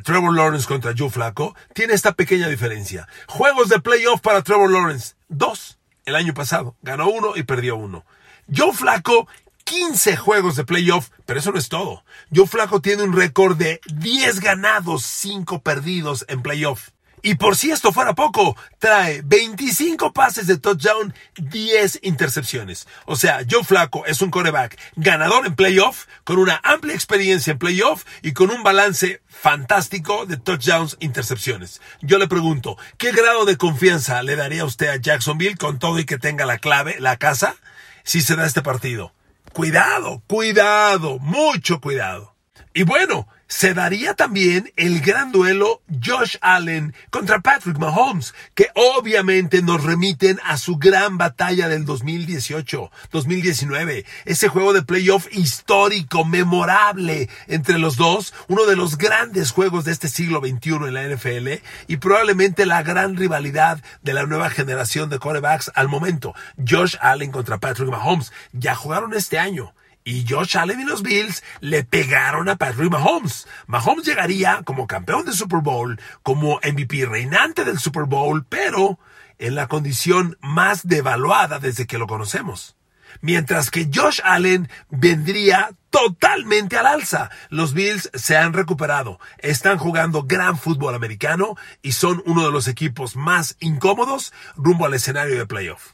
Trevor 0.04 0.36
Lawrence 0.36 0.68
contra 0.68 0.94
Joe 0.98 1.10
Flaco, 1.10 1.56
tiene 1.74 1.94
esta 1.94 2.14
pequeña 2.14 2.48
diferencia. 2.48 3.08
Juegos 3.28 3.70
de 3.70 3.80
playoff 3.80 4.22
para 4.22 4.42
Trevor 4.42 4.72
Lawrence, 4.72 5.16
dos 5.30 5.78
el 6.06 6.16
año 6.16 6.34
pasado. 6.34 6.76
Ganó 6.82 7.10
uno 7.10 7.34
y 7.36 7.44
perdió 7.44 7.76
uno. 7.76 8.06
Joe 8.54 8.74
Flaco 8.74 9.28
15 9.64 10.18
juegos 10.18 10.56
de 10.56 10.66
playoff, 10.66 11.10
pero 11.26 11.40
eso 11.40 11.52
no 11.52 11.60
es 11.60 11.70
todo. 11.70 12.04
Joe 12.34 12.48
Flaco 12.48 12.82
tiene 12.82 13.04
un 13.04 13.14
récord 13.16 13.56
de 13.58 13.80
10 13.94 14.40
ganados, 14.40 15.04
5 15.04 15.62
perdidos 15.62 16.26
en 16.28 16.42
playoff. 16.42 16.90
Y 17.24 17.36
por 17.36 17.56
si 17.56 17.72
esto 17.72 17.92
fuera 17.92 18.16
poco, 18.16 18.58
trae 18.80 19.22
25 19.24 20.12
pases 20.12 20.48
de 20.48 20.58
touchdown, 20.58 21.14
10 21.36 22.00
intercepciones. 22.02 22.88
O 23.06 23.16
sea, 23.16 23.42
Joe 23.50 23.64
Flaco 23.64 24.06
es 24.06 24.22
un 24.22 24.32
coreback 24.32 24.80
ganador 24.96 25.46
en 25.46 25.56
playoff, 25.56 26.06
con 26.24 26.40
una 26.40 26.60
amplia 26.64 26.96
experiencia 26.96 27.52
en 27.52 27.60
playoff 27.60 28.06
y 28.24 28.34
con 28.34 28.50
un 28.50 28.64
balance 28.64 29.22
fantástico 29.28 30.26
de 30.26 30.38
touchdowns, 30.38 30.98
intercepciones. 31.00 31.82
Yo 32.02 32.18
le 32.18 32.28
pregunto, 32.28 32.78
¿qué 32.98 33.12
grado 33.12 33.46
de 33.46 33.58
confianza 33.58 34.24
le 34.24 34.36
daría 34.36 34.66
usted 34.66 34.88
a 34.88 34.98
Jacksonville 34.98 35.58
con 35.58 35.78
todo 35.78 36.00
y 36.00 36.06
que 36.06 36.18
tenga 36.18 36.46
la 36.46 36.58
clave, 36.58 37.00
la 37.00 37.18
casa, 37.18 37.56
si 38.04 38.22
se 38.22 38.36
da 38.36 38.48
este 38.48 38.64
partido? 38.64 39.14
Cuidado, 39.54 40.24
cuidado, 40.28 41.20
mucho 41.20 41.82
cuidado. 41.82 42.36
Y 42.74 42.84
bueno, 42.84 43.28
se 43.52 43.74
daría 43.74 44.14
también 44.14 44.72
el 44.78 45.02
gran 45.02 45.34
duelo 45.34 45.82
Josh 46.02 46.38
Allen 46.40 46.96
contra 47.10 47.42
Patrick 47.42 47.78
Mahomes, 47.78 48.34
que 48.56 48.70
obviamente 48.76 49.62
nos 49.62 49.84
remiten 49.84 50.40
a 50.46 50.56
su 50.56 50.78
gran 50.78 51.18
batalla 51.18 51.68
del 51.68 51.86
2018-2019, 51.86 54.06
ese 54.24 54.48
juego 54.48 54.72
de 54.72 54.84
playoff 54.84 55.28
histórico, 55.32 56.24
memorable 56.24 57.28
entre 57.48 57.78
los 57.78 57.98
dos, 57.98 58.34
uno 58.48 58.66
de 58.66 58.78
los 58.78 58.98
grandes 58.98 59.52
juegos 59.52 59.84
de 59.84 59.92
este 59.92 60.08
siglo 60.08 60.40
XXI 60.40 60.88
en 60.88 60.94
la 60.94 61.10
NFL 61.10 61.50
y 61.88 61.98
probablemente 61.98 62.66
la 62.66 62.84
gran 62.84 63.18
rivalidad 63.18 63.84
de 64.02 64.14
la 64.14 64.26
nueva 64.26 64.50
generación 64.50 65.10
de 65.10 65.20
quarterbacks 65.20 65.74
al 65.76 65.90
momento, 65.90 66.34
Josh 66.66 66.96
Allen 67.02 67.34
contra 67.34 67.58
Patrick 67.58 67.90
Mahomes. 67.90 68.32
Ya 68.54 68.76
jugaron 68.76 69.14
este 69.14 69.40
año 69.40 69.74
y 70.04 70.26
Josh 70.28 70.58
Allen 70.58 70.80
y 70.80 70.86
los 70.86 71.04
Bills 71.04 71.44
le 71.60 71.84
pegaron 71.84 72.50
a 72.50 72.56
Patrick 72.56 72.92
Mahomes. 72.92 73.48
Mahomes 73.68 74.06
llegaría 74.06 74.62
como 74.64 74.88
campeón 74.88 75.26
de 75.26 75.34
Super 75.34 75.60
Bowl, 75.60 76.00
como 76.24 76.60
MVP 76.64 77.06
reinante 77.06 77.66
del 77.66 77.80
Super 77.80 78.06
Bowl, 78.06 78.46
pero 78.46 79.00
en 79.38 79.56
la 79.56 79.68
condición 79.68 80.38
más 80.42 80.88
devaluada 80.88 81.60
desde 81.60 81.88
que 81.88 81.98
lo 81.98 82.08
conocemos. 82.08 82.76
Mientras 83.20 83.70
que 83.70 83.90
Josh 83.94 84.22
Allen 84.24 84.70
vendría 84.90 85.72
totalmente 85.92 86.78
al 86.78 86.88
alza. 86.88 87.30
Los 87.50 87.74
Bills 87.74 88.10
se 88.16 88.36
han 88.38 88.54
recuperado, 88.54 89.20
están 89.38 89.78
jugando 89.78 90.24
gran 90.24 90.58
fútbol 90.58 90.96
americano 90.96 91.56
y 91.84 91.92
son 91.92 92.24
uno 92.26 92.46
de 92.46 92.52
los 92.52 92.68
equipos 92.68 93.16
más 93.16 93.58
incómodos 93.60 94.34
rumbo 94.56 94.88
al 94.88 94.96
escenario 94.96 95.38
de 95.38 95.46
playoff. 95.46 95.92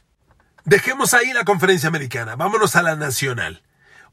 Dejemos 0.64 1.12
ahí 1.14 1.32
la 1.32 1.44
conferencia 1.44 1.88
americana, 1.88 2.36
vámonos 2.36 2.76
a 2.76 2.82
la 2.82 2.96
nacional. 2.96 3.62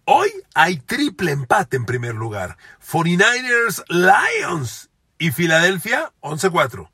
Hoy 0.07 0.29
hay 0.53 0.77
triple 0.77 1.31
empate 1.31 1.77
en 1.77 1.85
primer 1.85 2.13
lugar. 2.13 2.57
49ers 2.91 3.83
Lions 3.89 4.91
y 5.17 5.31
Filadelfia 5.31 6.13
11-4. 6.21 6.91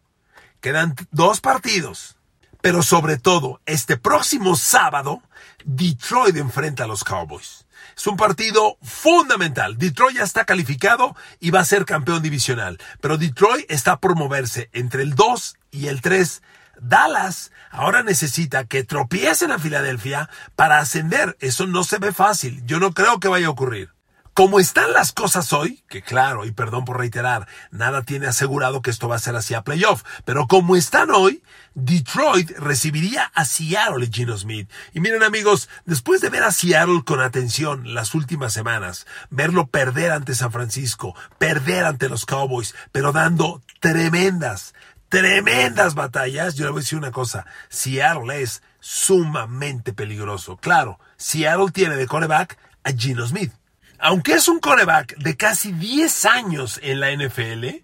Quedan 0.61 0.95
dos 1.11 1.41
partidos. 1.41 2.15
Pero 2.61 2.83
sobre 2.83 3.17
todo, 3.17 3.59
este 3.65 3.97
próximo 3.97 4.55
sábado, 4.55 5.21
Detroit 5.65 6.37
enfrenta 6.37 6.85
a 6.85 6.87
los 6.87 7.03
Cowboys. 7.03 7.65
Es 7.97 8.07
un 8.07 8.15
partido 8.15 8.77
fundamental. 8.81 9.77
Detroit 9.77 10.15
ya 10.15 10.23
está 10.23 10.45
calificado 10.45 11.13
y 11.41 11.51
va 11.51 11.59
a 11.59 11.65
ser 11.65 11.83
campeón 11.83 12.23
divisional. 12.23 12.79
Pero 13.01 13.17
Detroit 13.17 13.69
está 13.69 13.99
por 13.99 14.15
moverse 14.15 14.69
entre 14.71 15.03
el 15.03 15.15
2 15.15 15.57
y 15.71 15.87
el 15.87 15.99
3 15.99 16.41
Dallas 16.81 17.51
ahora 17.69 18.01
necesita 18.03 18.65
que 18.65 18.83
tropiecen 18.83 19.51
a 19.51 19.59
Filadelfia 19.59 20.29
para 20.55 20.79
ascender. 20.79 21.37
Eso 21.39 21.67
no 21.67 21.83
se 21.83 21.99
ve 21.99 22.11
fácil. 22.11 22.63
Yo 22.65 22.79
no 22.79 22.93
creo 22.93 23.19
que 23.19 23.27
vaya 23.27 23.47
a 23.47 23.51
ocurrir. 23.51 23.91
Como 24.33 24.61
están 24.61 24.93
las 24.93 25.11
cosas 25.11 25.51
hoy, 25.51 25.83
que 25.89 26.01
claro, 26.01 26.45
y 26.45 26.51
perdón 26.51 26.85
por 26.85 26.97
reiterar, 26.97 27.49
nada 27.69 28.03
tiene 28.03 28.27
asegurado 28.27 28.81
que 28.81 28.89
esto 28.89 29.09
va 29.09 29.17
a 29.17 29.19
ser 29.19 29.35
así 29.35 29.53
a 29.53 29.63
playoff, 29.63 30.03
pero 30.23 30.47
como 30.47 30.77
están 30.77 31.11
hoy, 31.11 31.43
Detroit 31.73 32.49
recibiría 32.51 33.25
a 33.35 33.43
Seattle 33.43 34.05
y 34.05 34.09
Gino 34.09 34.37
Smith. 34.37 34.69
Y 34.93 35.01
miren 35.01 35.23
amigos, 35.23 35.67
después 35.85 36.21
de 36.21 36.29
ver 36.29 36.43
a 36.43 36.51
Seattle 36.53 37.03
con 37.05 37.19
atención 37.19 37.93
las 37.93 38.15
últimas 38.15 38.53
semanas, 38.53 39.05
verlo 39.29 39.67
perder 39.67 40.11
ante 40.11 40.33
San 40.33 40.53
Francisco, 40.53 41.13
perder 41.37 41.83
ante 41.83 42.07
los 42.07 42.25
Cowboys, 42.25 42.73
pero 42.93 43.11
dando 43.11 43.61
tremendas, 43.81 44.73
tremendas 45.11 45.93
batallas, 45.93 46.55
yo 46.55 46.65
le 46.65 46.71
voy 46.71 46.79
a 46.79 46.81
decir 46.81 46.97
una 46.97 47.11
cosa, 47.11 47.45
Seattle 47.69 48.41
es 48.41 48.63
sumamente 48.79 49.93
peligroso. 49.93 50.57
Claro, 50.57 50.99
Seattle 51.17 51.69
tiene 51.71 51.95
de 51.97 52.07
coreback 52.07 52.57
a 52.83 52.91
Gino 52.91 53.27
Smith. 53.27 53.53
Aunque 53.99 54.33
es 54.33 54.47
un 54.47 54.59
coreback 54.59 55.17
de 55.17 55.37
casi 55.37 55.73
10 55.73 56.25
años 56.25 56.79
en 56.81 56.99
la 56.99 57.11
NFL, 57.11 57.83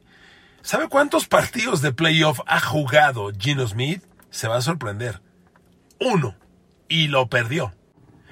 ¿Sabe 0.68 0.90
cuántos 0.90 1.30
partidos 1.30 1.82
de 1.82 1.94
playoff 1.94 2.42
ha 2.46 2.60
jugado 2.60 3.32
Gino 3.32 3.66
Smith? 3.66 4.04
Se 4.32 4.50
va 4.50 4.58
a 4.58 4.62
sorprender. 4.62 5.22
Uno. 5.98 6.36
Y 6.90 7.08
lo 7.08 7.30
perdió. 7.30 7.74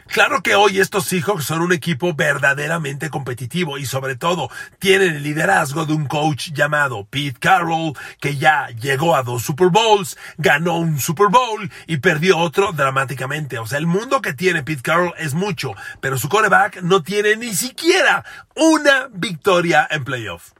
Claro 0.07 0.41
que 0.43 0.55
hoy 0.55 0.79
estos 0.79 1.05
Seahawks 1.05 1.45
son 1.45 1.61
un 1.61 1.73
equipo 1.73 2.13
verdaderamente 2.13 3.09
competitivo 3.09 3.77
y 3.77 3.85
sobre 3.85 4.15
todo 4.15 4.49
tienen 4.79 5.15
el 5.15 5.23
liderazgo 5.23 5.85
de 5.85 5.93
un 5.93 6.05
coach 6.05 6.51
llamado 6.53 7.05
Pete 7.09 7.39
Carroll 7.39 7.93
que 8.21 8.37
ya 8.37 8.67
llegó 8.69 9.15
a 9.15 9.23
dos 9.23 9.43
Super 9.43 9.69
Bowls, 9.69 10.17
ganó 10.37 10.77
un 10.77 10.99
Super 10.99 11.27
Bowl 11.27 11.69
y 11.87 11.97
perdió 11.97 12.37
otro 12.37 12.71
dramáticamente. 12.71 13.57
O 13.57 13.67
sea, 13.67 13.79
el 13.79 13.87
mundo 13.87 14.21
que 14.21 14.33
tiene 14.33 14.63
Pete 14.63 14.83
Carroll 14.83 15.13
es 15.17 15.33
mucho, 15.33 15.73
pero 15.99 16.17
su 16.17 16.29
coreback 16.29 16.81
no 16.81 17.03
tiene 17.03 17.35
ni 17.35 17.53
siquiera 17.53 18.23
una 18.55 19.09
victoria 19.11 19.87
en 19.89 20.05
playoff. 20.05 20.51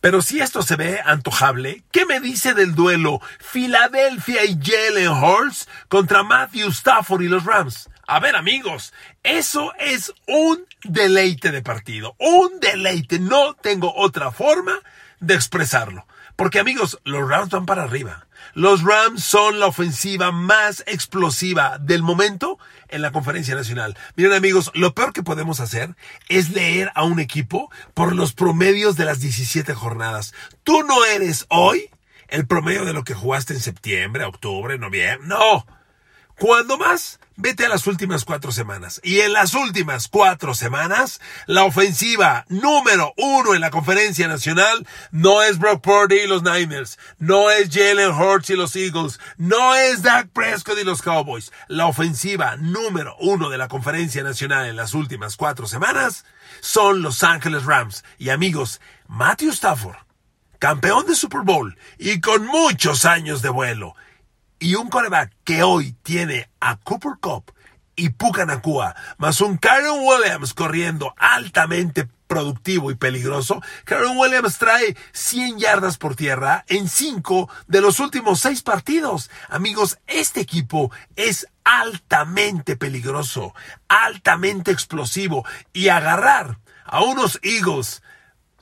Pero 0.00 0.22
si 0.22 0.40
esto 0.40 0.62
se 0.62 0.76
ve 0.76 1.00
antojable, 1.04 1.84
¿qué 1.90 2.06
me 2.06 2.20
dice 2.20 2.54
del 2.54 2.74
duelo 2.74 3.20
Philadelphia 3.52 4.44
y 4.44 4.58
Jalen 4.62 5.08
Hurts 5.08 5.68
contra 5.88 6.22
Matthew 6.22 6.68
Stafford 6.68 7.22
y 7.22 7.28
los 7.28 7.44
Rams? 7.44 7.88
A 8.12 8.18
ver 8.18 8.34
amigos, 8.34 8.92
eso 9.22 9.72
es 9.78 10.12
un 10.26 10.66
deleite 10.82 11.52
de 11.52 11.62
partido, 11.62 12.16
un 12.18 12.58
deleite, 12.58 13.20
no 13.20 13.54
tengo 13.54 13.94
otra 13.94 14.32
forma 14.32 14.80
de 15.20 15.34
expresarlo. 15.34 16.08
Porque 16.34 16.58
amigos, 16.58 16.98
los 17.04 17.28
Rams 17.28 17.50
van 17.50 17.66
para 17.66 17.84
arriba. 17.84 18.26
Los 18.52 18.82
Rams 18.82 19.22
son 19.22 19.60
la 19.60 19.66
ofensiva 19.66 20.32
más 20.32 20.82
explosiva 20.88 21.78
del 21.78 22.02
momento 22.02 22.58
en 22.88 23.02
la 23.02 23.12
conferencia 23.12 23.54
nacional. 23.54 23.96
Miren 24.16 24.32
amigos, 24.32 24.72
lo 24.74 24.92
peor 24.92 25.12
que 25.12 25.22
podemos 25.22 25.60
hacer 25.60 25.94
es 26.28 26.50
leer 26.50 26.90
a 26.96 27.04
un 27.04 27.20
equipo 27.20 27.70
por 27.94 28.16
los 28.16 28.32
promedios 28.32 28.96
de 28.96 29.04
las 29.04 29.20
17 29.20 29.72
jornadas. 29.72 30.34
Tú 30.64 30.82
no 30.82 31.04
eres 31.04 31.46
hoy 31.48 31.88
el 32.26 32.44
promedio 32.48 32.84
de 32.84 32.92
lo 32.92 33.04
que 33.04 33.14
jugaste 33.14 33.54
en 33.54 33.60
septiembre, 33.60 34.24
octubre, 34.24 34.78
noviembre. 34.78 35.28
No. 35.28 35.64
¿Cuándo 36.36 36.76
más? 36.76 37.19
Vete 37.42 37.64
a 37.64 37.70
las 37.70 37.86
últimas 37.86 38.26
cuatro 38.26 38.52
semanas. 38.52 39.00
Y 39.02 39.20
en 39.20 39.32
las 39.32 39.54
últimas 39.54 40.08
cuatro 40.08 40.52
semanas, 40.52 41.22
la 41.46 41.64
ofensiva 41.64 42.44
número 42.50 43.14
uno 43.16 43.54
en 43.54 43.62
la 43.62 43.70
conferencia 43.70 44.28
nacional 44.28 44.86
no 45.10 45.42
es 45.42 45.58
Brock 45.58 45.80
Purdy 45.80 46.16
y 46.16 46.26
los 46.26 46.42
Niners, 46.42 46.98
no 47.18 47.50
es 47.50 47.70
Jalen 47.70 48.10
Hurts 48.12 48.50
y 48.50 48.56
los 48.56 48.76
Eagles, 48.76 49.20
no 49.38 49.74
es 49.74 50.02
Dak 50.02 50.28
Prescott 50.28 50.78
y 50.80 50.84
los 50.84 51.00
Cowboys. 51.00 51.50
La 51.66 51.86
ofensiva 51.86 52.56
número 52.58 53.16
uno 53.20 53.48
de 53.48 53.56
la 53.56 53.68
conferencia 53.68 54.22
nacional 54.22 54.66
en 54.66 54.76
las 54.76 54.92
últimas 54.92 55.38
cuatro 55.38 55.66
semanas 55.66 56.26
son 56.60 57.00
Los 57.00 57.22
Angeles 57.22 57.64
Rams. 57.64 58.04
Y 58.18 58.28
amigos, 58.28 58.82
Matthew 59.08 59.52
Stafford, 59.52 59.96
campeón 60.58 61.06
de 61.06 61.14
Super 61.14 61.40
Bowl 61.40 61.78
y 61.96 62.20
con 62.20 62.44
muchos 62.44 63.06
años 63.06 63.40
de 63.40 63.48
vuelo 63.48 63.94
y 64.60 64.74
un 64.74 64.88
coreback 64.88 65.32
que 65.42 65.62
hoy 65.62 65.96
tiene 66.02 66.50
a 66.60 66.76
Cooper 66.76 67.14
Cup 67.20 67.52
y 67.96 68.10
Puka 68.10 68.44
Nakua, 68.46 68.94
más 69.18 69.40
un 69.40 69.56
Karen 69.56 70.00
Williams 70.00 70.54
corriendo 70.54 71.14
altamente 71.16 72.08
productivo 72.26 72.90
y 72.90 72.94
peligroso, 72.94 73.60
Karen 73.84 74.16
Williams 74.16 74.58
trae 74.58 74.96
100 75.12 75.58
yardas 75.58 75.96
por 75.96 76.14
tierra 76.14 76.64
en 76.68 76.88
5 76.88 77.50
de 77.66 77.80
los 77.80 77.98
últimos 77.98 78.40
6 78.40 78.62
partidos. 78.62 79.30
Amigos, 79.48 79.98
este 80.06 80.40
equipo 80.40 80.92
es 81.16 81.48
altamente 81.64 82.76
peligroso, 82.76 83.54
altamente 83.88 84.70
explosivo 84.70 85.44
y 85.72 85.88
agarrar 85.88 86.58
a 86.84 87.02
unos 87.02 87.40
Eagles 87.42 88.02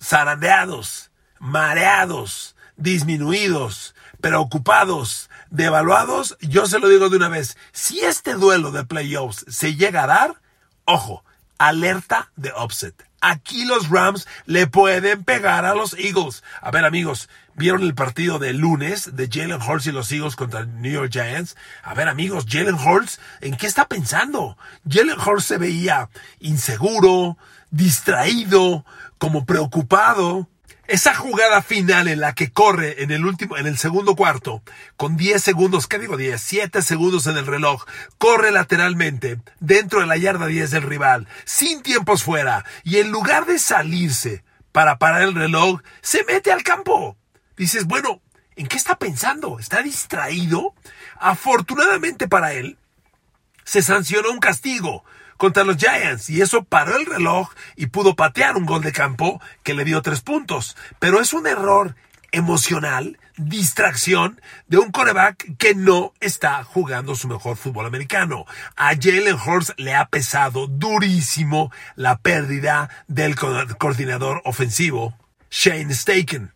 zarandeados, 0.01 1.11
mareados, 1.39 2.57
disminuidos, 2.77 3.95
preocupados, 4.21 5.28
devaluados, 5.51 6.37
yo 6.41 6.67
se 6.67 6.79
lo 6.79 6.89
digo 6.89 7.09
de 7.09 7.17
una 7.17 7.29
vez, 7.29 7.57
si 7.73 8.01
este 8.01 8.35
duelo 8.35 8.71
de 8.71 8.85
playoffs 8.85 9.45
se 9.49 9.75
llega 9.77 10.05
a 10.05 10.07
dar, 10.07 10.41
ojo, 10.85 11.25
alerta 11.59 12.31
de 12.37 12.53
upset. 12.53 13.09
Aquí 13.21 13.65
los 13.65 13.89
Rams 13.89 14.29
le 14.47 14.69
pueden 14.69 15.25
pegar 15.25 15.65
a 15.65 15.75
los 15.75 15.95
Eagles. 15.95 16.45
A 16.61 16.71
ver 16.71 16.85
amigos, 16.85 17.29
¿vieron 17.57 17.83
el 17.83 17.95
partido 17.97 18.39
de 18.39 18.53
lunes 18.53 19.17
de 19.17 19.29
Jalen 19.29 19.61
Hurts 19.61 19.87
y 19.87 19.93
los 19.93 20.13
Eagles 20.13 20.37
contra 20.37 20.65
New 20.65 20.93
York 20.93 21.11
Giants? 21.13 21.57
A 21.83 21.95
ver 21.95 22.09
amigos, 22.09 22.47
Jalen 22.49 22.77
Hurts, 22.77 23.19
¿en 23.41 23.57
qué 23.57 23.67
está 23.67 23.89
pensando? 23.89 24.57
Jalen 24.89 25.19
Hurts 25.19 25.47
se 25.47 25.59
veía 25.59 26.11
inseguro, 26.39 27.37
distraído, 27.71 28.85
como 29.19 29.45
preocupado. 29.45 30.49
Esa 30.89 31.15
jugada 31.15 31.61
final 31.61 32.09
en 32.09 32.19
la 32.19 32.35
que 32.35 32.51
corre 32.51 33.03
en 33.03 33.11
el 33.11 33.27
último, 33.27 33.59
en 33.59 33.67
el 33.67 33.77
segundo 33.77 34.17
cuarto, 34.17 34.63
con 34.97 35.19
10 35.19 35.45
segundos, 35.45 35.87
¿qué 35.87 35.99
digo 35.99 36.17
10? 36.17 36.41
7 36.41 36.81
segundos 36.81 37.27
en 37.27 37.37
el 37.37 37.47
reloj, 37.47 37.85
corre 38.17 38.51
lateralmente 38.51 39.39
dentro 39.61 40.01
de 40.01 40.07
la 40.07 40.17
yarda 40.17 40.47
10 40.47 40.71
del 40.71 40.85
rival, 40.85 41.29
sin 41.45 41.83
tiempos 41.83 42.23
fuera, 42.23 42.65
y 42.85 42.97
en 42.97 43.11
lugar 43.11 43.45
de 43.45 43.59
salirse 43.59 44.45
para 44.73 44.97
parar 44.97 45.21
el 45.21 45.35
reloj, 45.35 45.83
se 46.01 46.25
mete 46.25 46.53
al 46.53 46.63
campo. 46.63 47.19
Dices, 47.55 47.85
bueno, 47.85 48.23
¿en 48.57 48.67
qué 48.67 48.79
está 48.79 48.99
pensando? 48.99 49.59
¿Está 49.59 49.83
distraído? 49.83 50.75
Afortunadamente 51.19 52.29
para 52.29 52.55
él, 52.55 52.79
se 53.63 53.83
sancionó 53.83 54.31
un 54.31 54.41
castigo 54.41 55.05
contra 55.39 55.65
los 55.65 55.79
Giants 55.79 56.29
y 56.29 56.43
eso 56.43 56.65
paró 56.65 56.97
el 56.97 57.07
reloj 57.07 57.49
y 57.77 57.87
pudo 57.87 58.15
patear 58.15 58.57
un 58.57 58.67
gol 58.67 58.83
de 58.83 58.93
campo 58.93 59.41
que 59.63 59.73
le 59.73 59.85
dio 59.85 60.03
tres 60.03 60.21
puntos. 60.21 60.77
Pero 60.99 61.21
es 61.21 61.33
un 61.33 61.47
error 61.47 61.95
emocional, 62.33 63.19
distracción 63.37 64.41
de 64.67 64.79
un 64.79 64.91
coreback 64.91 65.57
que 65.57 65.75
no 65.75 66.13
está 66.21 66.63
jugando 66.65 67.15
su 67.15 67.29
mejor 67.29 67.57
fútbol 67.57 67.87
americano. 67.87 68.45
A 68.77 68.91
Jalen 69.01 69.37
Hurts 69.37 69.73
le 69.79 69.95
ha 69.95 70.09
pesado 70.09 70.67
durísimo 70.67 71.73
la 71.95 72.19
pérdida 72.19 72.91
del 73.07 73.37
coordinador 73.37 74.43
ofensivo 74.45 75.17
Shane 75.51 75.95
Staken. 75.95 76.53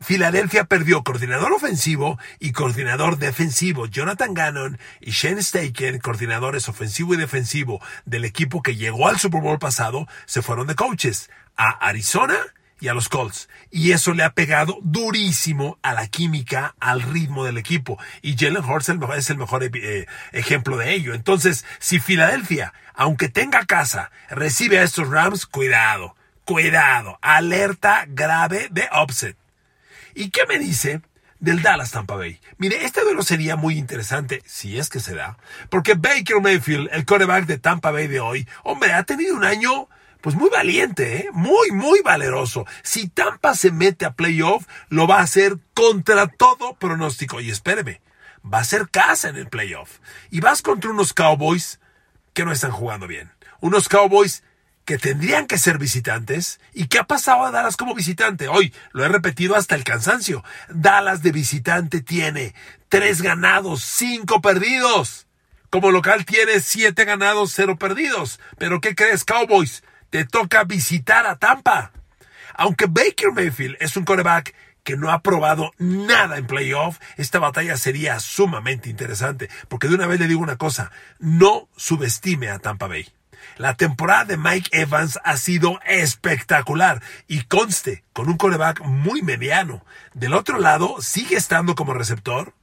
Filadelfia 0.00 0.64
perdió 0.64 1.02
coordinador 1.02 1.52
ofensivo 1.52 2.18
y 2.38 2.52
coordinador 2.52 3.18
defensivo. 3.18 3.86
Jonathan 3.86 4.32
Gannon 4.32 4.78
y 5.00 5.10
Shane 5.10 5.42
Steichen, 5.42 5.98
coordinadores 5.98 6.68
ofensivo 6.68 7.14
y 7.14 7.16
defensivo 7.16 7.80
del 8.04 8.24
equipo 8.24 8.62
que 8.62 8.76
llegó 8.76 9.08
al 9.08 9.18
Super 9.18 9.40
Bowl 9.40 9.58
pasado, 9.58 10.06
se 10.26 10.42
fueron 10.42 10.66
de 10.66 10.76
coaches 10.76 11.30
a 11.56 11.70
Arizona 11.70 12.36
y 12.80 12.88
a 12.88 12.94
los 12.94 13.08
Colts. 13.08 13.48
Y 13.70 13.90
eso 13.90 14.14
le 14.14 14.22
ha 14.22 14.34
pegado 14.34 14.78
durísimo 14.82 15.78
a 15.82 15.94
la 15.94 16.06
química, 16.06 16.76
al 16.78 17.02
ritmo 17.02 17.44
del 17.44 17.58
equipo. 17.58 17.98
Y 18.22 18.36
Jalen 18.36 18.64
Hurts 18.64 18.90
es 19.16 19.30
el 19.30 19.38
mejor 19.38 19.64
eh, 19.64 20.06
ejemplo 20.32 20.76
de 20.76 20.94
ello. 20.94 21.14
Entonces, 21.14 21.64
si 21.80 21.98
Filadelfia, 21.98 22.72
aunque 22.94 23.28
tenga 23.28 23.66
casa, 23.66 24.10
recibe 24.30 24.78
a 24.78 24.84
estos 24.84 25.08
Rams, 25.08 25.46
cuidado, 25.46 26.14
cuidado, 26.44 27.18
alerta 27.20 28.04
grave 28.08 28.68
de 28.70 28.88
upset. 29.02 29.36
¿Y 30.18 30.30
qué 30.30 30.40
me 30.48 30.58
dice 30.58 31.00
del 31.38 31.62
Dallas 31.62 31.92
Tampa 31.92 32.16
Bay? 32.16 32.40
Mire, 32.56 32.84
este 32.84 33.02
duelo 33.02 33.22
sería 33.22 33.54
muy 33.54 33.78
interesante, 33.78 34.42
si 34.44 34.76
es 34.76 34.88
que 34.88 34.98
se 34.98 35.14
da, 35.14 35.38
porque 35.70 35.94
Baker 35.94 36.40
Mayfield, 36.40 36.88
el 36.90 37.06
quarterback 37.06 37.46
de 37.46 37.58
Tampa 37.58 37.92
Bay 37.92 38.08
de 38.08 38.18
hoy, 38.18 38.48
hombre, 38.64 38.92
ha 38.94 39.04
tenido 39.04 39.36
un 39.36 39.44
año 39.44 39.88
pues 40.20 40.34
muy 40.34 40.50
valiente, 40.50 41.18
¿eh? 41.18 41.28
muy, 41.32 41.70
muy 41.70 42.00
valeroso. 42.02 42.66
Si 42.82 43.08
Tampa 43.08 43.54
se 43.54 43.70
mete 43.70 44.06
a 44.06 44.14
playoff, 44.14 44.66
lo 44.88 45.06
va 45.06 45.20
a 45.20 45.22
hacer 45.22 45.58
contra 45.72 46.26
todo 46.26 46.74
pronóstico. 46.74 47.40
Y 47.40 47.50
espéreme, 47.52 48.00
va 48.42 48.58
a 48.58 48.64
ser 48.64 48.88
casa 48.90 49.28
en 49.28 49.36
el 49.36 49.46
playoff. 49.46 50.00
Y 50.30 50.40
vas 50.40 50.62
contra 50.62 50.90
unos 50.90 51.12
Cowboys 51.12 51.78
que 52.34 52.44
no 52.44 52.50
están 52.50 52.72
jugando 52.72 53.06
bien. 53.06 53.30
Unos 53.60 53.88
Cowboys 53.88 54.42
que 54.88 54.96
tendrían 54.96 55.46
que 55.46 55.58
ser 55.58 55.76
visitantes. 55.76 56.60
¿Y 56.72 56.86
qué 56.86 56.98
ha 56.98 57.04
pasado 57.04 57.44
a 57.44 57.50
Dallas 57.50 57.76
como 57.76 57.94
visitante? 57.94 58.48
Hoy 58.48 58.72
lo 58.92 59.04
he 59.04 59.08
repetido 59.08 59.54
hasta 59.54 59.74
el 59.74 59.84
cansancio. 59.84 60.42
Dallas 60.70 61.22
de 61.22 61.30
visitante 61.30 62.00
tiene 62.00 62.54
tres 62.88 63.20
ganados, 63.20 63.84
cinco 63.84 64.40
perdidos. 64.40 65.26
Como 65.68 65.90
local 65.90 66.24
tiene 66.24 66.60
siete 66.60 67.04
ganados, 67.04 67.52
cero 67.54 67.76
perdidos. 67.76 68.40
Pero 68.56 68.80
¿qué 68.80 68.94
crees, 68.94 69.26
Cowboys? 69.26 69.84
Te 70.08 70.24
toca 70.24 70.64
visitar 70.64 71.26
a 71.26 71.36
Tampa. 71.36 71.92
Aunque 72.54 72.86
Baker 72.86 73.32
Mayfield 73.34 73.76
es 73.80 73.94
un 73.98 74.06
coreback 74.06 74.54
que 74.84 74.96
no 74.96 75.10
ha 75.10 75.20
probado 75.20 75.70
nada 75.76 76.38
en 76.38 76.46
playoff, 76.46 76.98
esta 77.18 77.38
batalla 77.38 77.76
sería 77.76 78.20
sumamente 78.20 78.88
interesante. 78.88 79.50
Porque 79.68 79.88
de 79.88 79.96
una 79.96 80.06
vez 80.06 80.18
le 80.18 80.28
digo 80.28 80.40
una 80.40 80.56
cosa, 80.56 80.90
no 81.18 81.68
subestime 81.76 82.48
a 82.48 82.58
Tampa 82.58 82.86
Bay. 82.86 83.06
La 83.58 83.74
temporada 83.74 84.24
de 84.24 84.36
Mike 84.36 84.70
Evans 84.70 85.18
ha 85.24 85.36
sido 85.36 85.80
espectacular 85.84 87.02
y 87.26 87.42
conste 87.42 88.04
con 88.12 88.28
un 88.28 88.36
coreback 88.36 88.82
muy 88.82 89.20
mediano. 89.20 89.84
Del 90.14 90.34
otro 90.34 90.60
lado, 90.60 90.94
sigue 91.00 91.36
estando 91.36 91.74
como 91.74 91.92
receptor 91.92 92.54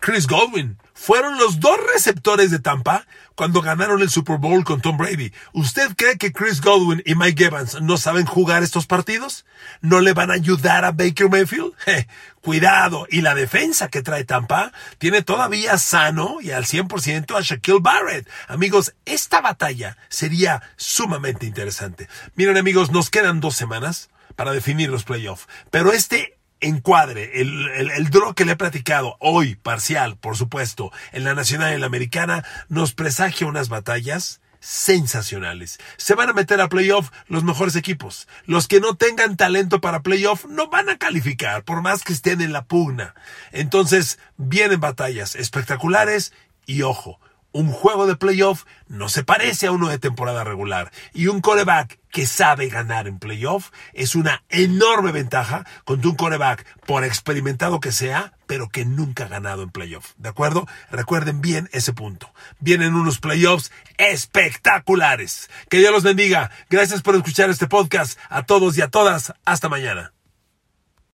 Chris 0.00 0.26
Godwin. 0.26 0.78
Fueron 0.94 1.38
los 1.38 1.60
dos 1.60 1.78
receptores 1.94 2.50
de 2.50 2.58
Tampa 2.58 3.06
cuando 3.34 3.60
ganaron 3.60 4.00
el 4.00 4.08
Super 4.08 4.38
Bowl 4.38 4.64
con 4.64 4.80
Tom 4.80 4.96
Brady. 4.96 5.30
¿Usted 5.52 5.94
cree 5.94 6.16
que 6.16 6.32
Chris 6.32 6.62
Godwin 6.62 7.02
y 7.04 7.14
Mike 7.14 7.44
Evans 7.44 7.80
no 7.82 7.98
saben 7.98 8.24
jugar 8.24 8.62
estos 8.62 8.86
partidos? 8.86 9.44
¿No 9.82 10.00
le 10.00 10.14
van 10.14 10.30
a 10.30 10.34
ayudar 10.34 10.86
a 10.86 10.92
Baker 10.92 11.28
Mayfield? 11.28 11.74
cuidado. 12.40 13.06
Y 13.10 13.20
la 13.20 13.34
defensa 13.34 13.88
que 13.88 14.02
trae 14.02 14.24
Tampa 14.24 14.72
tiene 14.96 15.20
todavía 15.20 15.76
sano 15.76 16.38
y 16.40 16.50
al 16.50 16.64
100% 16.64 17.36
a 17.36 17.42
Shaquille 17.42 17.80
Barrett. 17.80 18.28
Amigos, 18.48 18.94
esta 19.04 19.42
batalla 19.42 19.98
sería 20.08 20.62
sumamente 20.76 21.44
interesante. 21.44 22.08
Miren 22.36 22.56
amigos, 22.56 22.90
nos 22.90 23.10
quedan 23.10 23.40
dos 23.40 23.54
semanas 23.54 24.08
para 24.34 24.52
definir 24.52 24.88
los 24.88 25.04
playoffs. 25.04 25.46
Pero 25.70 25.92
este 25.92 26.39
encuadre, 26.60 27.40
el, 27.40 27.68
el, 27.68 28.10
draw 28.10 28.34
que 28.34 28.44
le 28.44 28.52
he 28.52 28.56
platicado 28.56 29.16
hoy, 29.18 29.56
parcial, 29.56 30.16
por 30.16 30.36
supuesto, 30.36 30.92
en 31.12 31.24
la 31.24 31.34
nacional 31.34 31.72
y 31.72 31.74
en 31.74 31.80
la 31.80 31.86
americana, 31.86 32.44
nos 32.68 32.92
presagia 32.92 33.46
unas 33.46 33.68
batallas 33.68 34.40
sensacionales. 34.60 35.78
Se 35.96 36.14
van 36.14 36.28
a 36.28 36.34
meter 36.34 36.60
a 36.60 36.68
playoff 36.68 37.10
los 37.28 37.44
mejores 37.44 37.76
equipos. 37.76 38.28
Los 38.44 38.68
que 38.68 38.80
no 38.80 38.94
tengan 38.94 39.36
talento 39.36 39.80
para 39.80 40.02
playoff 40.02 40.44
no 40.44 40.68
van 40.68 40.90
a 40.90 40.98
calificar, 40.98 41.64
por 41.64 41.82
más 41.82 42.04
que 42.04 42.12
estén 42.12 42.40
en 42.40 42.52
la 42.52 42.64
pugna. 42.64 43.14
Entonces, 43.52 44.18
vienen 44.36 44.80
batallas 44.80 45.34
espectaculares 45.34 46.32
y 46.66 46.82
ojo, 46.82 47.18
un 47.52 47.70
juego 47.72 48.06
de 48.06 48.16
playoff 48.16 48.64
no 48.88 49.08
se 49.08 49.24
parece 49.24 49.66
a 49.66 49.72
uno 49.72 49.88
de 49.88 49.98
temporada 49.98 50.44
regular 50.44 50.90
y 51.12 51.26
un 51.26 51.40
coreback 51.40 51.98
que 52.10 52.26
sabe 52.26 52.68
ganar 52.68 53.06
en 53.06 53.18
playoff 53.18 53.70
es 53.92 54.14
una 54.14 54.42
enorme 54.48 55.12
ventaja 55.12 55.64
contra 55.84 56.10
un 56.10 56.16
coreback, 56.16 56.66
por 56.86 57.04
experimentado 57.04 57.80
que 57.80 57.92
sea, 57.92 58.34
pero 58.46 58.68
que 58.68 58.84
nunca 58.84 59.24
ha 59.24 59.28
ganado 59.28 59.62
en 59.62 59.70
playoff. 59.70 60.12
¿De 60.16 60.28
acuerdo? 60.28 60.66
Recuerden 60.90 61.40
bien 61.40 61.68
ese 61.72 61.92
punto. 61.92 62.32
Vienen 62.58 62.94
unos 62.94 63.20
playoffs 63.20 63.70
espectaculares. 63.96 65.50
Que 65.68 65.78
Dios 65.78 65.92
los 65.92 66.02
bendiga. 66.02 66.50
Gracias 66.68 67.02
por 67.02 67.14
escuchar 67.14 67.50
este 67.50 67.68
podcast. 67.68 68.18
A 68.28 68.42
todos 68.44 68.76
y 68.76 68.82
a 68.82 68.88
todas. 68.88 69.32
Hasta 69.44 69.68
mañana. 69.68 70.12